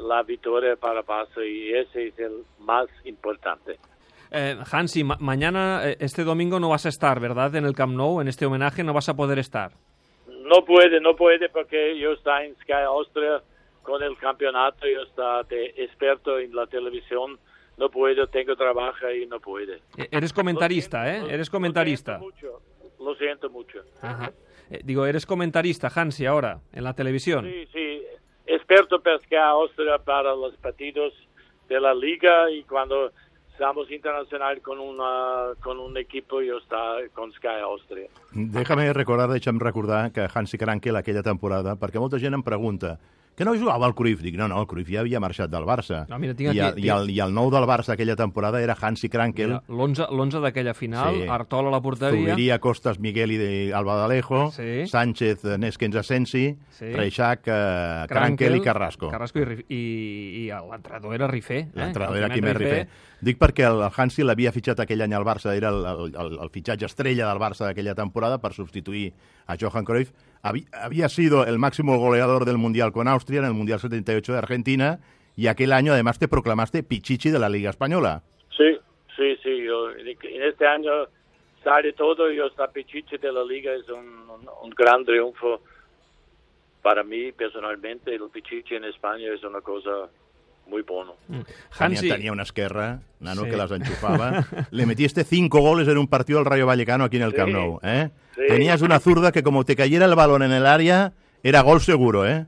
la 0.00 0.22
victoria 0.22 0.76
para 0.76 1.04
Barça 1.04 1.46
y 1.46 1.72
ese 1.72 2.08
es 2.08 2.18
el 2.18 2.44
más 2.60 2.88
importante. 3.04 3.78
Eh, 4.30 4.56
Hansi, 4.70 5.04
ma- 5.04 5.16
mañana, 5.20 5.80
eh, 5.88 5.96
este 6.00 6.22
domingo 6.22 6.60
no 6.60 6.68
vas 6.68 6.84
a 6.84 6.90
estar, 6.90 7.18
¿verdad? 7.18 7.54
En 7.56 7.64
el 7.64 7.74
Camp 7.74 7.94
Nou, 7.96 8.20
en 8.20 8.28
este 8.28 8.44
homenaje 8.44 8.84
no 8.84 8.92
vas 8.92 9.08
a 9.08 9.14
poder 9.14 9.38
estar. 9.38 9.70
No 10.26 10.64
puede, 10.66 11.00
no 11.00 11.16
puede 11.16 11.48
porque 11.48 11.98
yo 11.98 12.12
estoy 12.12 12.46
en 12.46 12.54
Sky 12.56 12.84
Austria 12.86 13.40
con 13.82 14.02
el 14.02 14.16
campeonato, 14.18 14.86
yo 14.86 15.02
estoy 15.02 15.44
de 15.48 15.82
experto 15.82 16.38
en 16.38 16.54
la 16.54 16.66
televisión, 16.66 17.38
no 17.78 17.88
puedo, 17.90 18.26
tengo 18.28 18.56
trabajo 18.56 19.10
y 19.10 19.26
no 19.26 19.38
puede. 19.40 19.76
Eh, 19.96 20.08
eres 20.10 20.32
comentarista, 20.32 21.14
¿eh? 21.14 21.20
Lo- 21.20 21.30
Eres 21.30 21.48
lo 21.48 21.52
comentarista. 21.52 22.18
siento 22.18 22.34
mucho, 22.48 22.62
Lo 23.04 23.14
siento 23.14 23.50
mucho. 23.50 23.78
Ajá. 24.02 24.32
Eh, 24.70 24.80
digo, 24.84 25.06
eres 25.06 25.24
comentarista, 25.24 25.88
Hansi, 25.94 26.26
ahora, 26.26 26.60
en 26.72 26.82
la 26.84 26.94
televisión. 26.94 27.44
Sí, 27.44 27.66
sí, 27.72 28.02
experto 28.46 29.00
Sky 29.00 29.36
Austria 29.36 29.98
para 29.98 30.34
los 30.34 30.56
partidos 30.56 31.12
de 31.68 31.80
la 31.80 31.94
liga 31.94 32.50
y 32.50 32.64
cuando 32.64 33.12
estamos 33.52 33.90
internacional 33.90 34.60
con 34.62 34.78
una 34.78 35.54
con 35.62 35.78
un 35.80 35.96
equipo 35.96 36.40
yo 36.42 36.58
está 36.58 36.96
con 37.12 37.32
Sky 37.32 37.60
Austria. 37.62 38.08
Déjame 38.32 38.92
recordar, 38.92 39.28
deixa'm 39.30 39.58
recordar 39.60 40.12
que 40.12 40.26
Hansi 40.32 40.56
Krankel 40.58 40.96
aquella 40.96 41.22
temporada, 41.22 41.74
perquè 41.76 41.98
molta 41.98 42.18
gent 42.18 42.34
em 42.34 42.42
pregunta 42.42 42.98
que 43.38 43.44
no 43.46 43.54
jugava 43.56 43.86
al 43.86 43.94
Cruyff? 43.94 44.20
Dic, 44.20 44.34
no, 44.36 44.48
no, 44.50 44.58
el 44.60 44.66
Cruyff 44.66 44.90
ja 44.90 45.00
havia 45.04 45.20
marxat 45.22 45.48
del 45.52 45.62
Barça. 45.64 46.02
No, 46.10 46.18
mira, 46.18 46.34
tinc 46.34 46.50
I, 46.52 46.58
aquí- 46.60 46.82
i, 46.84 46.88
el, 46.90 47.08
I 47.14 47.20
el 47.22 47.32
nou 47.32 47.48
del 47.54 47.64
Barça 47.70 47.94
aquella 47.94 48.16
temporada 48.18 48.60
era 48.60 48.74
Hansi 48.74 49.08
Krankel, 49.08 49.54
Mira, 49.54 49.62
L'11 49.70 50.08
l'11 50.10 50.40
d'aquella 50.42 50.74
final, 50.74 51.14
Sí. 51.22 51.26
Artola 51.30 51.68
a 51.70 51.76
la 51.76 51.80
porteria. 51.80 52.34
Zubiria, 52.34 52.58
Costas, 52.58 52.98
Miguel 52.98 53.32
i 53.32 53.36
de 53.38 53.50
Albadalejo, 53.74 54.50
Sí. 54.50 54.86
Sánchez, 54.90 55.44
Neskens 55.58 55.96
Asensi, 55.96 56.56
Sí. 56.70 56.92
Reixac, 56.92 57.46
eh, 57.46 58.04
Krankel 58.08 58.56
i 58.56 58.60
Carrasco. 58.60 59.08
Carrasco 59.10 59.38
i, 59.38 59.64
i, 59.68 59.82
i 60.44 60.48
l'entrenador 60.50 61.14
era 61.14 61.26
Rifé. 61.30 61.58
Eh? 61.60 61.68
L'entrenador 61.74 62.16
era 62.18 62.28
Quimet 62.34 62.56
Quimet 62.58 62.58
Rifé. 62.58 63.06
Dic 63.20 63.38
perquè 63.38 63.64
el 63.66 63.80
Hansi 63.90 64.22
l'havia 64.22 64.52
fitxat 64.54 64.78
aquell 64.84 65.00
any 65.02 65.14
al 65.14 65.24
Barça, 65.26 65.50
era 65.56 65.70
el, 65.74 65.80
el, 65.84 66.12
el, 66.14 66.36
el 66.44 66.50
fitxatge 66.54 66.86
estrella 66.86 67.26
del 67.28 67.40
Barça 67.42 67.66
d'aquella 67.66 67.94
temporada 67.98 68.38
per 68.38 68.52
substituir 68.54 69.12
a 69.46 69.56
Johan 69.58 69.84
Cruyff. 69.84 70.12
Había, 70.42 71.08
sido 71.08 71.44
el 71.46 71.58
máximo 71.58 71.98
goleador 71.98 72.44
del 72.44 72.58
Mundial 72.58 72.92
con 72.92 73.08
Austria 73.08 73.40
en 73.40 73.46
el 73.46 73.54
Mundial 73.54 73.80
78 73.80 74.32
de 74.32 74.38
Argentina 74.38 75.00
y 75.36 75.46
aquel 75.48 75.72
año 75.72 75.92
además 75.92 76.18
te 76.18 76.28
proclamaste 76.28 76.82
Pichichi 76.82 77.30
de 77.30 77.38
la 77.38 77.48
Liga 77.48 77.70
Española. 77.70 78.22
Sí, 78.56 78.78
sí, 79.16 79.36
sí, 79.42 79.64
yo 79.64 79.90
en 79.90 80.42
este 80.42 80.66
año 80.66 80.90
sale 81.62 81.92
todo, 81.92 82.30
yo 82.30 82.46
está 82.46 82.68
Pichichi 82.68 83.18
de 83.18 83.32
la 83.32 83.44
liga, 83.44 83.72
es 83.74 83.88
un, 83.88 84.26
un 84.62 84.70
gran 84.70 85.04
triunfo 85.04 85.60
para 86.82 87.02
mí 87.02 87.32
personalmente, 87.32 88.14
el 88.14 88.30
Pichichi 88.32 88.76
en 88.76 88.84
España 88.84 89.32
es 89.32 89.42
una 89.44 89.60
cosa 89.60 90.08
muy 90.68 90.82
buena. 90.82 91.12
Hansi, 91.78 92.00
Tenía, 92.02 92.14
tenía 92.16 92.32
una 92.32 92.42
esquerra, 92.42 93.00
nano, 93.20 93.44
Sí. 93.44 93.50
que 93.50 93.56
las 93.56 93.70
enchufaba. 93.70 94.44
Le 94.70 94.86
metiste 94.86 95.24
cinco 95.24 95.60
goles 95.60 95.88
en 95.88 95.98
un 95.98 96.06
partido 96.08 96.38
al 96.38 96.44
Rayo 96.44 96.66
Vallecano 96.66 97.04
aquí 97.04 97.16
en 97.16 97.22
el 97.22 97.34
Camp 97.34 97.48
Sí. 97.48 97.54
Nou. 97.54 97.80
¿eh? 97.82 98.10
Sí. 98.34 98.42
Tenías 98.48 98.82
una 98.82 99.00
zurda 99.00 99.32
que 99.32 99.42
como 99.42 99.64
te 99.64 99.74
cayera 99.76 100.04
el 100.06 100.14
balón 100.14 100.42
en 100.42 100.52
el 100.52 100.66
área, 100.66 101.12
era 101.42 101.62
gol 101.62 101.80
seguro, 101.80 102.26
¿eh? 102.26 102.46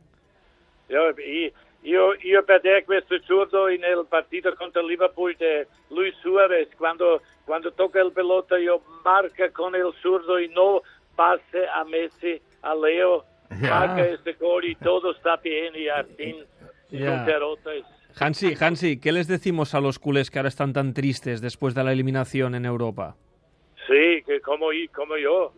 Yo, 0.88 1.10
y, 1.18 1.52
yo, 1.82 2.14
yo 2.16 2.44
perdí 2.44 2.68
questo 2.86 3.14
zurdo 3.26 3.68
en 3.68 3.82
el 3.84 4.04
partido 4.08 4.54
contra 4.56 4.82
Liverpool 4.82 5.36
de 5.38 5.66
Luis 5.90 6.14
Suárez, 6.22 6.68
cuando, 6.76 7.22
cuando 7.46 7.70
toca 7.72 8.00
el 8.00 8.12
pelota 8.12 8.56
yo 8.58 8.82
marca 9.04 9.50
con 9.50 9.74
el 9.74 9.92
zurdo 10.02 10.38
y 10.40 10.48
no 10.48 10.82
pase 11.16 11.66
a 11.74 11.84
Messi, 11.84 12.40
a 12.62 12.74
Leo, 12.74 13.24
Ya. 13.62 13.70
marca 13.70 14.04
este 14.06 14.32
gol 14.34 14.64
y 14.64 14.74
todo 14.76 15.12
está 15.12 15.36
bien 15.38 15.74
y 15.76 15.88
al 15.88 16.06
fin 16.06 16.36
es 16.90 17.00
Hansi, 18.19 18.55
Hansi, 18.59 18.99
¿qué 19.00 19.12
les 19.12 19.29
decimos 19.29 19.75
a 19.75 19.81
los 19.81 19.99
culés 19.99 20.31
que 20.31 20.38
ahora 20.38 20.49
están 20.49 20.73
tan 20.73 20.93
tristes 20.95 21.40
después 21.40 21.75
de 21.75 21.85
la 21.85 21.93
eliminación 21.93 22.55
en 22.55 22.64
Europa? 22.64 23.17
Sí, 23.87 24.23
que 24.26 24.40
como, 24.40 24.67
como 24.95 25.17
yo. 25.17 25.52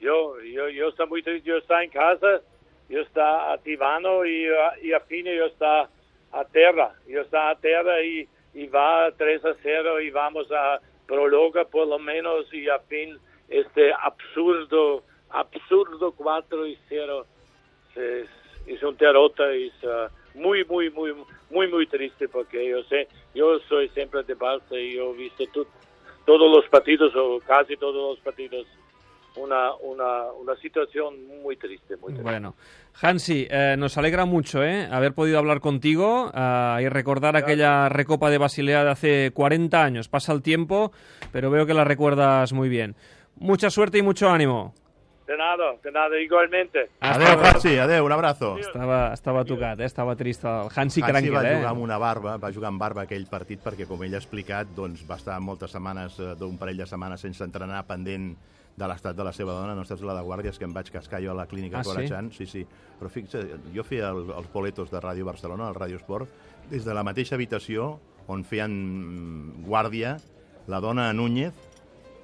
Yo, 0.00 0.40
yo, 0.40 0.68
yo 0.70 0.88
está 0.88 1.04
muy 1.06 1.22
triste, 1.22 1.46
yo 1.48 1.56
está 1.58 1.82
en 1.84 1.90
casa, 1.90 2.40
yo 2.88 3.00
está 3.00 3.52
a 3.52 3.58
Tivano 3.58 4.24
y, 4.24 4.46
a- 4.46 4.78
y 4.82 4.92
a 4.92 5.00
fin 5.00 5.26
yo 5.26 5.46
está 5.46 5.88
a 6.32 6.44
tierra. 6.46 6.94
Yo 7.06 7.20
está 7.20 7.50
a 7.50 7.56
tierra 7.56 8.02
y, 8.02 8.26
y 8.54 8.66
va 8.66 9.10
3 9.16 9.44
a 9.44 9.54
0 9.62 10.00
y 10.00 10.10
vamos 10.10 10.50
a 10.52 10.80
prologa 11.06 11.64
por 11.64 11.86
lo 11.88 11.98
menos 11.98 12.52
y 12.54 12.68
a 12.68 12.78
fin 12.80 13.18
este 13.48 13.92
absurdo, 13.92 15.02
absurdo 15.30 16.12
4 16.12 16.66
y 16.68 16.78
0 16.88 17.26
es, 17.96 18.26
es 18.66 18.82
un 18.82 18.96
derrota, 18.96 19.50
es 19.52 19.72
uh, 19.82 20.08
muy, 20.38 20.64
muy, 20.64 20.88
muy, 20.90 21.12
muy, 21.50 21.68
muy 21.68 21.86
triste 21.86 22.28
porque 22.28 22.68
yo 22.68 22.82
sé, 22.84 23.08
yo 23.34 23.58
soy 23.68 23.88
siempre 23.90 24.22
de 24.22 24.36
Barça 24.36 24.72
y 24.80 24.96
yo 24.96 25.12
he 25.12 25.16
visto 25.16 25.44
tu- 25.52 25.66
todos 26.24 26.50
los 26.54 26.68
partidos 26.70 27.12
o 27.16 27.38
casi 27.46 27.76
todos 27.76 28.16
los 28.16 28.20
partidos. 28.24 28.66
Una, 29.36 29.72
una, 29.76 30.24
una 30.32 30.56
situación 30.56 31.14
muy 31.40 31.56
triste, 31.56 31.96
muy 31.96 32.08
triste. 32.12 32.22
Bueno, 32.24 32.56
Hansi, 33.00 33.46
eh, 33.48 33.76
nos 33.78 33.96
alegra 33.96 34.24
mucho 34.24 34.64
¿eh? 34.64 34.88
haber 34.90 35.12
podido 35.14 35.38
hablar 35.38 35.60
contigo 35.60 36.32
eh, 36.34 36.78
y 36.82 36.88
recordar 36.88 37.36
aquella 37.36 37.88
recopa 37.88 38.28
de 38.28 38.38
Basilea 38.38 38.82
de 38.82 38.90
hace 38.90 39.30
40 39.32 39.84
años. 39.84 40.08
Pasa 40.08 40.32
el 40.32 40.42
tiempo, 40.42 40.90
pero 41.30 41.48
veo 41.48 41.64
que 41.64 41.74
la 41.74 41.84
recuerdas 41.84 42.52
muy 42.52 42.68
bien. 42.68 42.96
Mucha 43.36 43.70
suerte 43.70 43.98
y 43.98 44.02
mucho 44.02 44.28
ánimo. 44.28 44.74
De 45.30 45.36
nada, 45.36 45.76
de 45.80 45.92
nada, 45.92 46.20
igualmente. 46.20 46.90
Adéu. 46.98 47.38
Hansi, 47.38 47.78
adéu, 47.78 48.04
un 48.04 48.10
abrazo. 48.10 48.56
Estava, 48.58 49.12
estava 49.14 49.44
tocat, 49.46 49.78
eh? 49.78 49.86
estava 49.86 50.16
trist 50.18 50.42
el 50.42 50.66
Hansi 50.66 50.80
Hansi 50.80 51.04
Krankel, 51.04 51.36
va 51.36 51.42
eh? 51.46 51.52
jugar 51.60 51.70
amb 51.70 51.84
una 51.84 51.98
barba, 52.02 52.32
va 52.42 52.50
jugar 52.50 52.72
amb 52.72 52.82
barba 52.82 53.04
aquell 53.04 53.28
partit 53.30 53.62
perquè, 53.62 53.86
com 53.86 54.02
ell 54.02 54.16
ha 54.16 54.18
explicat, 54.18 54.72
doncs, 54.74 55.04
va 55.06 55.20
estar 55.22 55.36
moltes 55.38 55.70
setmanes, 55.70 56.18
eh, 56.18 56.34
d'un 56.40 56.58
parell 56.58 56.82
de 56.82 56.88
setmanes 56.90 57.22
sense 57.22 57.46
entrenar, 57.46 57.84
pendent 57.86 58.26
de 58.74 58.90
l'estat 58.90 59.14
de 59.14 59.30
la 59.30 59.30
seva 59.30 59.54
dona. 59.54 59.78
No 59.78 59.86
estàs 59.86 60.02
la 60.02 60.18
de 60.18 60.26
guàrdies, 60.26 60.58
que 60.58 60.66
em 60.66 60.74
vaig 60.74 60.90
cascar 60.90 61.22
jo 61.22 61.30
a 61.30 61.38
la 61.38 61.46
clínica 61.46 61.78
Ah, 61.78 61.86
sí? 61.86 61.94
Corachant. 61.94 62.34
Sí, 62.34 62.50
sí. 62.50 62.66
Però 62.98 63.14
fixa't, 63.14 63.70
jo 63.70 63.86
feia 63.86 64.10
el, 64.10 64.34
els 64.34 64.50
boletos 64.50 64.90
de 64.90 64.98
Ràdio 64.98 65.30
Barcelona, 65.30 65.70
el 65.70 65.78
Ràdio 65.78 66.02
Esport, 66.02 66.26
des 66.74 66.82
de 66.82 66.90
la 66.90 67.06
mateixa 67.06 67.38
habitació 67.38 68.00
on 68.26 68.42
feien 68.42 68.74
mm, 68.74 69.68
guàrdia 69.70 70.16
la 70.66 70.82
dona 70.82 71.12
Núñez, 71.12 71.54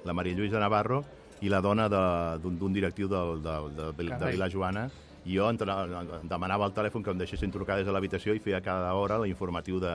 la 0.03 0.11
Maria 0.11 0.35
Lluïsa 0.35 0.59
Navarro, 0.59 1.05
i 1.41 1.49
la 1.49 1.61
dona 1.61 1.87
de- 1.89 2.37
d'un 2.41 2.73
directiu 2.73 3.07
del, 3.07 3.41
de, 3.43 3.57
de, 3.75 3.91
de. 4.17 4.31
Vila 4.31 4.49
Joana, 4.49 4.89
i 5.25 5.35
jo 5.35 5.49
entra, 5.49 5.85
demanava 6.23 6.65
al 6.65 6.73
telèfon 6.73 7.03
que 7.03 7.11
em 7.11 7.17
deixessin 7.19 7.51
trucar 7.51 7.75
des 7.77 7.85
de 7.85 7.91
l'habitació 7.91 8.33
i 8.33 8.39
feia 8.39 8.61
cada 8.61 8.93
hora 8.95 9.19
l'informatiu 9.19 9.79
de, 9.79 9.93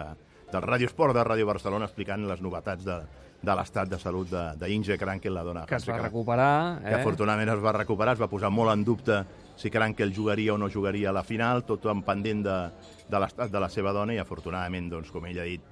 del 0.53 0.63
Ràdio 0.63 0.87
Esport 0.91 1.15
de 1.17 1.25
Ràdio 1.25 1.47
Barcelona 1.49 1.87
explicant 1.89 2.27
les 2.29 2.43
novetats 2.45 2.85
de, 2.85 2.99
de 3.43 3.55
l'estat 3.57 3.89
de 3.89 3.99
salut 3.99 4.29
d'Inge 4.61 4.99
Krankel, 5.01 5.33
la 5.35 5.43
dona 5.43 5.65
Que 5.67 5.75
es 5.81 5.87
va 5.89 5.95
Krankel, 5.97 6.11
recuperar, 6.11 6.81
que 6.85 6.91
eh? 6.93 7.01
afortunadament 7.01 7.49
es 7.57 7.63
va 7.65 7.73
recuperar, 7.73 8.13
es 8.15 8.21
va 8.21 8.29
posar 8.29 8.51
molt 8.53 8.71
en 8.77 8.85
dubte 8.85 9.23
si 9.57 9.71
Krankel 9.71 10.13
jugaria 10.15 10.53
o 10.55 10.59
no 10.59 10.69
jugaria 10.71 11.09
a 11.11 11.13
la 11.17 11.25
final, 11.25 11.65
tot 11.65 11.87
en 11.87 12.03
pendent 12.05 12.45
de, 12.45 12.59
de 13.09 13.19
l'estat 13.25 13.51
de 13.51 13.61
la 13.61 13.69
seva 13.73 13.93
dona 13.93 14.15
i 14.15 14.19
afortunadament, 14.21 14.91
doncs, 14.93 15.11
com 15.11 15.25
ell 15.27 15.41
ha 15.41 15.45
dit, 15.49 15.65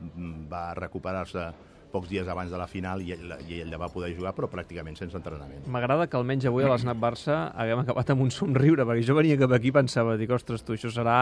va 0.51 0.73
recuperar-se 0.75 1.47
pocs 1.93 2.09
dies 2.11 2.29
abans 2.31 2.51
de 2.53 2.59
la 2.59 2.67
final 2.71 3.03
i 3.05 3.13
ell, 3.15 3.35
i 3.49 3.61
ell 3.65 3.75
va 3.81 3.89
poder 3.93 4.13
jugar, 4.17 4.33
però 4.37 4.49
pràcticament 4.51 4.99
sense 4.99 5.17
entrenament. 5.19 5.67
M'agrada 5.71 6.07
que 6.11 6.19
almenys 6.19 6.47
avui 6.49 6.67
a 6.67 6.71
l'Snap 6.73 7.01
Barça 7.03 7.41
haguem 7.51 7.83
acabat 7.85 8.13
amb 8.15 8.25
un 8.25 8.33
somriure, 8.35 8.87
perquè 8.89 9.05
jo 9.07 9.17
venia 9.19 9.39
cap 9.41 9.55
aquí 9.57 9.71
i 9.71 9.75
pensava, 9.75 10.17
dic, 10.21 10.33
ostres, 10.35 10.65
tu, 10.67 10.77
això 10.79 10.93
serà, 10.95 11.17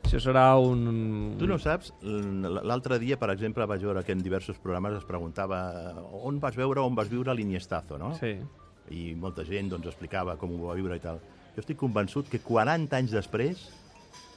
això 0.00 0.20
serà 0.22 0.46
un... 0.62 1.36
Tu 1.40 1.48
no 1.50 1.58
saps, 1.62 1.92
l'altre 2.02 3.00
dia, 3.02 3.18
per 3.20 3.30
exemple, 3.34 3.66
vaig 3.68 3.86
veure 3.86 4.04
que 4.06 4.14
en 4.16 4.22
diversos 4.24 4.60
programes 4.62 4.98
es 5.00 5.08
preguntava 5.08 5.60
on 6.22 6.40
vas 6.42 6.58
veure, 6.58 6.84
on 6.84 6.98
vas 6.98 7.10
viure 7.12 7.34
l'Iniestazo, 7.34 7.98
no? 8.00 8.14
Sí. 8.20 8.36
I 8.94 9.08
molta 9.18 9.44
gent 9.46 9.72
doncs, 9.72 9.90
explicava 9.90 10.36
com 10.40 10.54
ho 10.54 10.68
va 10.70 10.78
viure 10.78 10.98
i 10.98 11.02
tal. 11.02 11.18
Jo 11.56 11.64
estic 11.64 11.78
convençut 11.80 12.28
que 12.30 12.38
40 12.44 12.98
anys 13.00 13.14
després, 13.16 13.66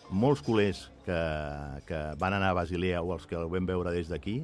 molts 0.10 0.42
culers 0.42 0.88
que, 1.06 1.18
que 1.86 2.00
van 2.18 2.34
anar 2.34 2.54
a 2.54 2.58
Basilea 2.58 3.02
o 3.04 3.14
els 3.14 3.28
que 3.30 3.38
el 3.38 3.50
vam 3.52 3.68
veure 3.70 3.94
des 3.94 4.10
d'aquí, 4.10 4.40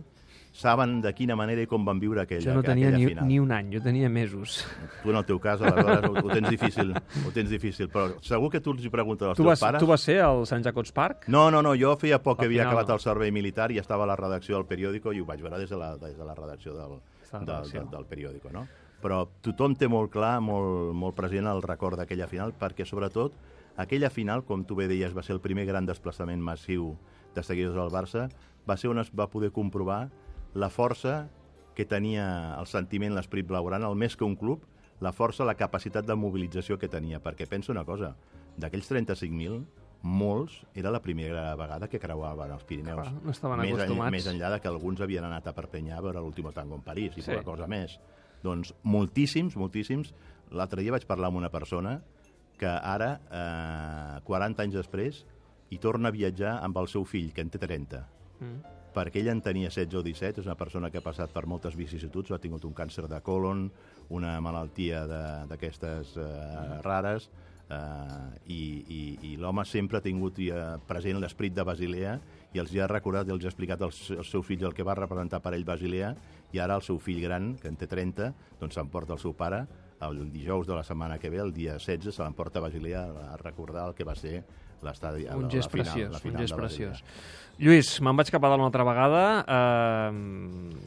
saben 0.56 1.02
de 1.04 1.12
quina 1.14 1.36
manera 1.36 1.64
i 1.66 1.68
com 1.68 1.84
van 1.86 2.00
viure 2.00 2.22
aquella, 2.24 2.46
Jo 2.48 2.54
no 2.56 2.64
tenia 2.64 2.90
ni, 2.94 3.06
final. 3.10 3.28
ni 3.28 3.40
un 3.44 3.52
any, 3.52 3.74
jo 3.74 3.82
tenia 3.84 4.08
mesos. 4.10 4.62
Tu, 5.04 5.12
en 5.12 5.20
el 5.20 5.26
teu 5.28 5.40
cas, 5.44 5.60
aleshores, 5.62 6.08
ho, 6.08 6.14
ho 6.24 6.30
tens 6.32 6.50
difícil, 6.50 6.94
ho 6.96 7.34
tens 7.36 7.52
difícil, 7.52 7.90
però 7.92 8.08
segur 8.24 8.50
que 8.54 8.62
tu 8.64 8.72
els 8.72 8.86
hi 8.86 8.92
preguntes 8.94 9.28
als 9.28 9.38
Tu 9.38 9.44
teus 9.44 9.52
vas, 9.52 9.64
pares... 9.66 9.84
tu 9.84 9.90
vas 9.90 10.06
ser 10.08 10.22
al 10.24 10.46
Sant 10.48 10.64
Jacobs 10.64 10.96
Park? 10.96 11.28
No, 11.28 11.50
no, 11.52 11.62
no, 11.66 11.76
jo 11.76 11.92
feia 12.00 12.22
poc 12.24 12.40
que 12.40 12.48
havia 12.48 12.64
final 12.64 12.72
acabat 12.72 12.94
no. 12.94 12.96
el 12.96 13.04
servei 13.04 13.34
militar 13.36 13.68
i 13.76 13.82
estava 13.84 14.08
a 14.08 14.10
la 14.14 14.16
redacció 14.16 14.56
del 14.56 14.66
periòdico 14.72 15.12
i 15.12 15.20
ho 15.20 15.28
vaig 15.28 15.44
veure 15.44 15.60
des 15.60 15.70
de 15.70 15.82
la, 15.82 15.92
des 16.00 16.16
de 16.18 16.26
la 16.26 16.36
redacció 16.40 16.74
del, 16.74 16.98
del, 17.34 17.70
del, 17.72 17.90
del 17.92 18.06
periòdico, 18.10 18.54
no? 18.56 18.66
Però 19.04 19.26
tothom 19.44 19.76
té 19.76 19.90
molt 19.92 20.10
clar, 20.14 20.40
molt, 20.42 20.96
molt 20.96 21.20
present 21.20 21.46
el 21.52 21.62
record 21.62 22.00
d'aquella 22.00 22.30
final, 22.32 22.56
perquè 22.58 22.88
sobretot 22.88 23.36
aquella 23.76 24.10
final, 24.10 24.46
com 24.48 24.64
tu 24.64 24.80
bé 24.80 24.88
deies, 24.88 25.14
va 25.14 25.22
ser 25.22 25.36
el 25.36 25.44
primer 25.44 25.68
gran 25.68 25.86
desplaçament 25.86 26.42
massiu 26.42 26.94
de 27.36 27.44
seguidors 27.44 27.76
del 27.76 27.92
Barça, 27.92 28.30
va 28.66 28.78
ser 28.80 28.90
on 28.90 29.04
es 29.04 29.12
va 29.14 29.28
poder 29.30 29.52
comprovar 29.52 30.08
la 30.56 30.70
força 30.72 31.28
que 31.76 31.86
tenia 31.86 32.56
el 32.58 32.68
sentiment, 32.72 33.14
l'esperit 33.16 33.48
blaugrana, 33.50 33.90
el 33.92 33.98
més 34.00 34.16
que 34.16 34.24
un 34.24 34.38
club, 34.40 34.64
la 35.04 35.12
força, 35.12 35.44
la 35.46 35.58
capacitat 35.60 36.06
de 36.08 36.16
mobilització 36.16 36.78
que 36.80 36.88
tenia. 36.88 37.20
Perquè 37.22 37.48
penso 37.52 37.74
una 37.76 37.84
cosa, 37.84 38.14
d'aquells 38.58 38.88
35.000, 38.90 39.66
molts 40.06 40.62
era 40.78 40.92
la 40.94 41.02
primera 41.02 41.56
vegada 41.60 41.88
que 41.90 42.00
creuaven 42.00 42.52
els 42.54 42.64
Pirineus. 42.64 43.02
Clar, 43.10 43.24
no 43.26 43.32
estaven 43.34 43.60
més, 43.60 43.74
acostumats. 43.74 44.12
més 44.14 44.28
enllà 44.32 44.52
de 44.54 44.60
que 44.62 44.70
alguns 44.70 45.02
havien 45.02 45.26
anat 45.28 45.48
a 45.50 45.54
Perpinyà 45.58 45.98
a 45.98 46.02
veure 46.06 46.22
l'últim 46.22 46.48
tango 46.54 46.76
en 46.78 46.84
París 46.86 47.12
i 47.18 47.22
Sí. 47.22 47.26
sí. 47.26 47.32
poca 47.32 47.44
cosa 47.44 47.68
més. 47.68 48.00
Doncs 48.44 48.74
moltíssims, 48.84 49.56
moltíssims. 49.58 50.14
L'altre 50.52 50.82
dia 50.86 50.92
vaig 50.94 51.06
parlar 51.10 51.28
amb 51.34 51.38
una 51.42 51.50
persona 51.50 52.02
que 52.58 52.68
ara, 52.70 53.20
eh, 53.32 54.22
40 54.24 54.62
anys 54.64 54.76
després, 54.76 55.26
hi 55.72 55.78
torna 55.80 56.08
a 56.10 56.12
viatjar 56.12 56.60
amb 56.64 56.78
el 56.78 56.88
seu 56.88 57.04
fill, 57.04 57.34
que 57.34 57.42
en 57.42 57.50
té 57.50 57.58
30 57.60 58.06
Mm. 58.40 58.62
Perquè 58.96 59.22
ell 59.22 59.34
en 59.34 59.42
tenia 59.44 59.72
16 59.72 60.00
o 60.00 60.04
17, 60.06 60.42
és 60.42 60.48
una 60.48 60.58
persona 60.60 60.92
que 60.92 61.02
ha 61.02 61.06
passat 61.06 61.34
per 61.34 61.46
moltes 61.52 61.76
vicissituds, 61.76 62.32
ha 62.32 62.42
tingut 62.42 62.66
un 62.68 62.76
càncer 62.78 63.10
de 63.12 63.20
colon, 63.26 63.68
una 64.16 64.38
malaltia 64.44 65.04
d'aquestes 65.50 66.16
eh, 66.22 66.80
rares, 66.86 67.30
eh, 67.70 68.30
i, 68.48 68.62
i, 68.88 69.02
i 69.32 69.36
l'home 69.42 69.66
sempre 69.68 70.00
ha 70.00 70.06
tingut 70.06 70.40
eh, 70.46 70.64
present 70.88 71.20
l'esperit 71.22 71.56
de 71.56 71.66
Basilea 71.68 72.18
i 72.56 72.62
els 72.62 72.72
hi 72.72 72.80
ha 72.80 72.90
recordat 72.92 73.28
i 73.28 73.36
els 73.36 73.44
ha 73.44 73.52
explicat 73.52 73.82
als, 73.84 74.06
als 74.16 74.32
seus 74.32 74.46
fills 74.48 74.64
el 74.64 74.76
que 74.78 74.86
va 74.88 74.96
representar 74.98 75.42
per 75.44 75.56
ell 75.58 75.68
Basilea 75.68 76.14
i 76.54 76.62
ara 76.62 76.78
el 76.80 76.86
seu 76.86 77.00
fill 77.02 77.20
gran, 77.24 77.56
que 77.60 77.68
en 77.68 77.76
té 77.76 77.90
30, 77.92 78.32
doncs 78.62 78.78
s'emporta 78.78 79.18
el 79.18 79.20
seu 79.20 79.36
pare 79.36 79.66
el 80.06 80.32
dijous 80.32 80.68
de 80.68 80.76
la 80.76 80.84
setmana 80.84 81.18
que 81.18 81.30
ve, 81.30 81.40
el 81.40 81.54
dia 81.54 81.78
16, 81.80 82.14
se 82.14 82.24
l'emporta 82.24 82.60
a 82.60 82.66
Basilea 82.68 83.06
a 83.32 83.38
recordar 83.38 83.88
el 83.90 83.96
que 83.96 84.08
va 84.08 84.16
ser 84.16 84.44
l'estadi, 84.86 85.26
la, 85.26 85.36
Un 85.36 85.48
la 85.50 85.50
gest 85.50 85.72
final, 85.72 85.86
preciós, 85.90 86.12
la 86.12 86.18
un 86.22 86.22
final 86.30 86.42
gest 86.46 86.56
preciós. 86.60 87.04
Lluís, 87.58 87.90
me'n 88.04 88.18
vaig 88.20 88.30
cap 88.34 88.44
a 88.44 88.50
dalt 88.52 88.60
una 88.60 88.68
altra 88.72 88.84
vegada. 88.84 89.26
Eh, 89.48 90.12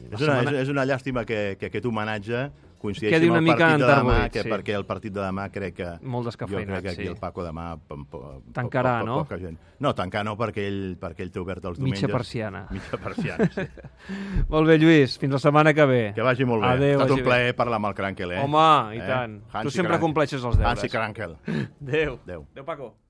la 0.09 0.15
És 0.15 0.21
una, 0.21 0.39
setmana- 0.39 0.51
és, 0.55 0.63
és 0.65 0.69
una 0.69 0.85
llàstima 0.85 1.25
que, 1.25 1.57
que 1.59 1.69
aquest 1.71 1.85
homenatge 1.89 2.49
coincideixi 2.79 3.11
Quedi 3.11 3.27
amb 3.27 3.35
el 3.35 3.43
mica 3.43 3.57
partit 3.57 3.81
de 3.81 3.87
demà, 3.91 4.17
que, 4.31 4.41
sí. 4.45 4.49
perquè 4.53 4.75
el 4.77 4.85
partit 4.87 5.11
de 5.11 5.19
demà 5.19 5.49
crec 5.51 5.73
que... 5.75 5.87
Molt 5.99 6.23
jo 6.23 6.29
descafeïnat, 6.29 6.69
crec 6.77 6.83
que 6.85 6.91
aquí 6.93 7.01
sí. 7.03 7.07
el 7.11 7.17
Paco 7.19 7.43
demà... 7.43 7.73
pom- 7.75 8.05
pom- 8.07 8.37
Tancarà, 8.55 8.93
po- 9.01 9.17
po- 9.25 9.35
no? 9.35 9.39
Gent. 9.41 9.57
No, 9.83 9.91
tancar 9.97 10.21
no, 10.23 10.37
perquè 10.39 10.63
ell, 10.69 10.95
perquè 11.01 11.25
ell 11.25 11.31
té 11.33 11.41
obert 11.41 11.65
els 11.67 11.77
diumenges. 11.81 12.05
Mitja 12.05 12.13
persiana. 12.13 12.61
Mitja 12.71 12.99
persiana, 13.01 13.49
sí. 13.51 13.65
Molt 14.53 14.69
bé, 14.71 14.77
Lluís, 14.79 15.17
fins 15.19 15.35
la 15.35 15.41
setmana 15.43 15.73
que 15.73 15.85
ve. 15.91 15.99
Que 16.15 16.23
vagi 16.23 16.45
molt 16.47 16.63
bé. 16.63 16.71
Adéu, 16.77 17.01
ha 17.01 17.03
estat 17.03 17.17
un 17.17 17.25
plaer 17.27 17.51
parlar 17.57 17.81
amb 17.81 17.89
el 17.91 17.97
Crankel, 17.99 18.31
eh? 18.37 18.39
Home, 18.45 18.63
i 18.95 19.01
Eh? 19.03 19.07
tant. 19.09 19.35
Hansi 19.51 19.67
Tu 19.67 19.71
sempre 19.75 19.89
Krankel. 19.97 20.05
compleixes 20.07 20.39
els 20.43 20.55
deures. 20.55 20.71
Hansi 20.71 20.87
Krankel. 20.95 21.35
Adéu. 21.83 22.19
Adéu. 22.23 22.47
Adéu, 22.53 22.63
Paco. 22.71 22.93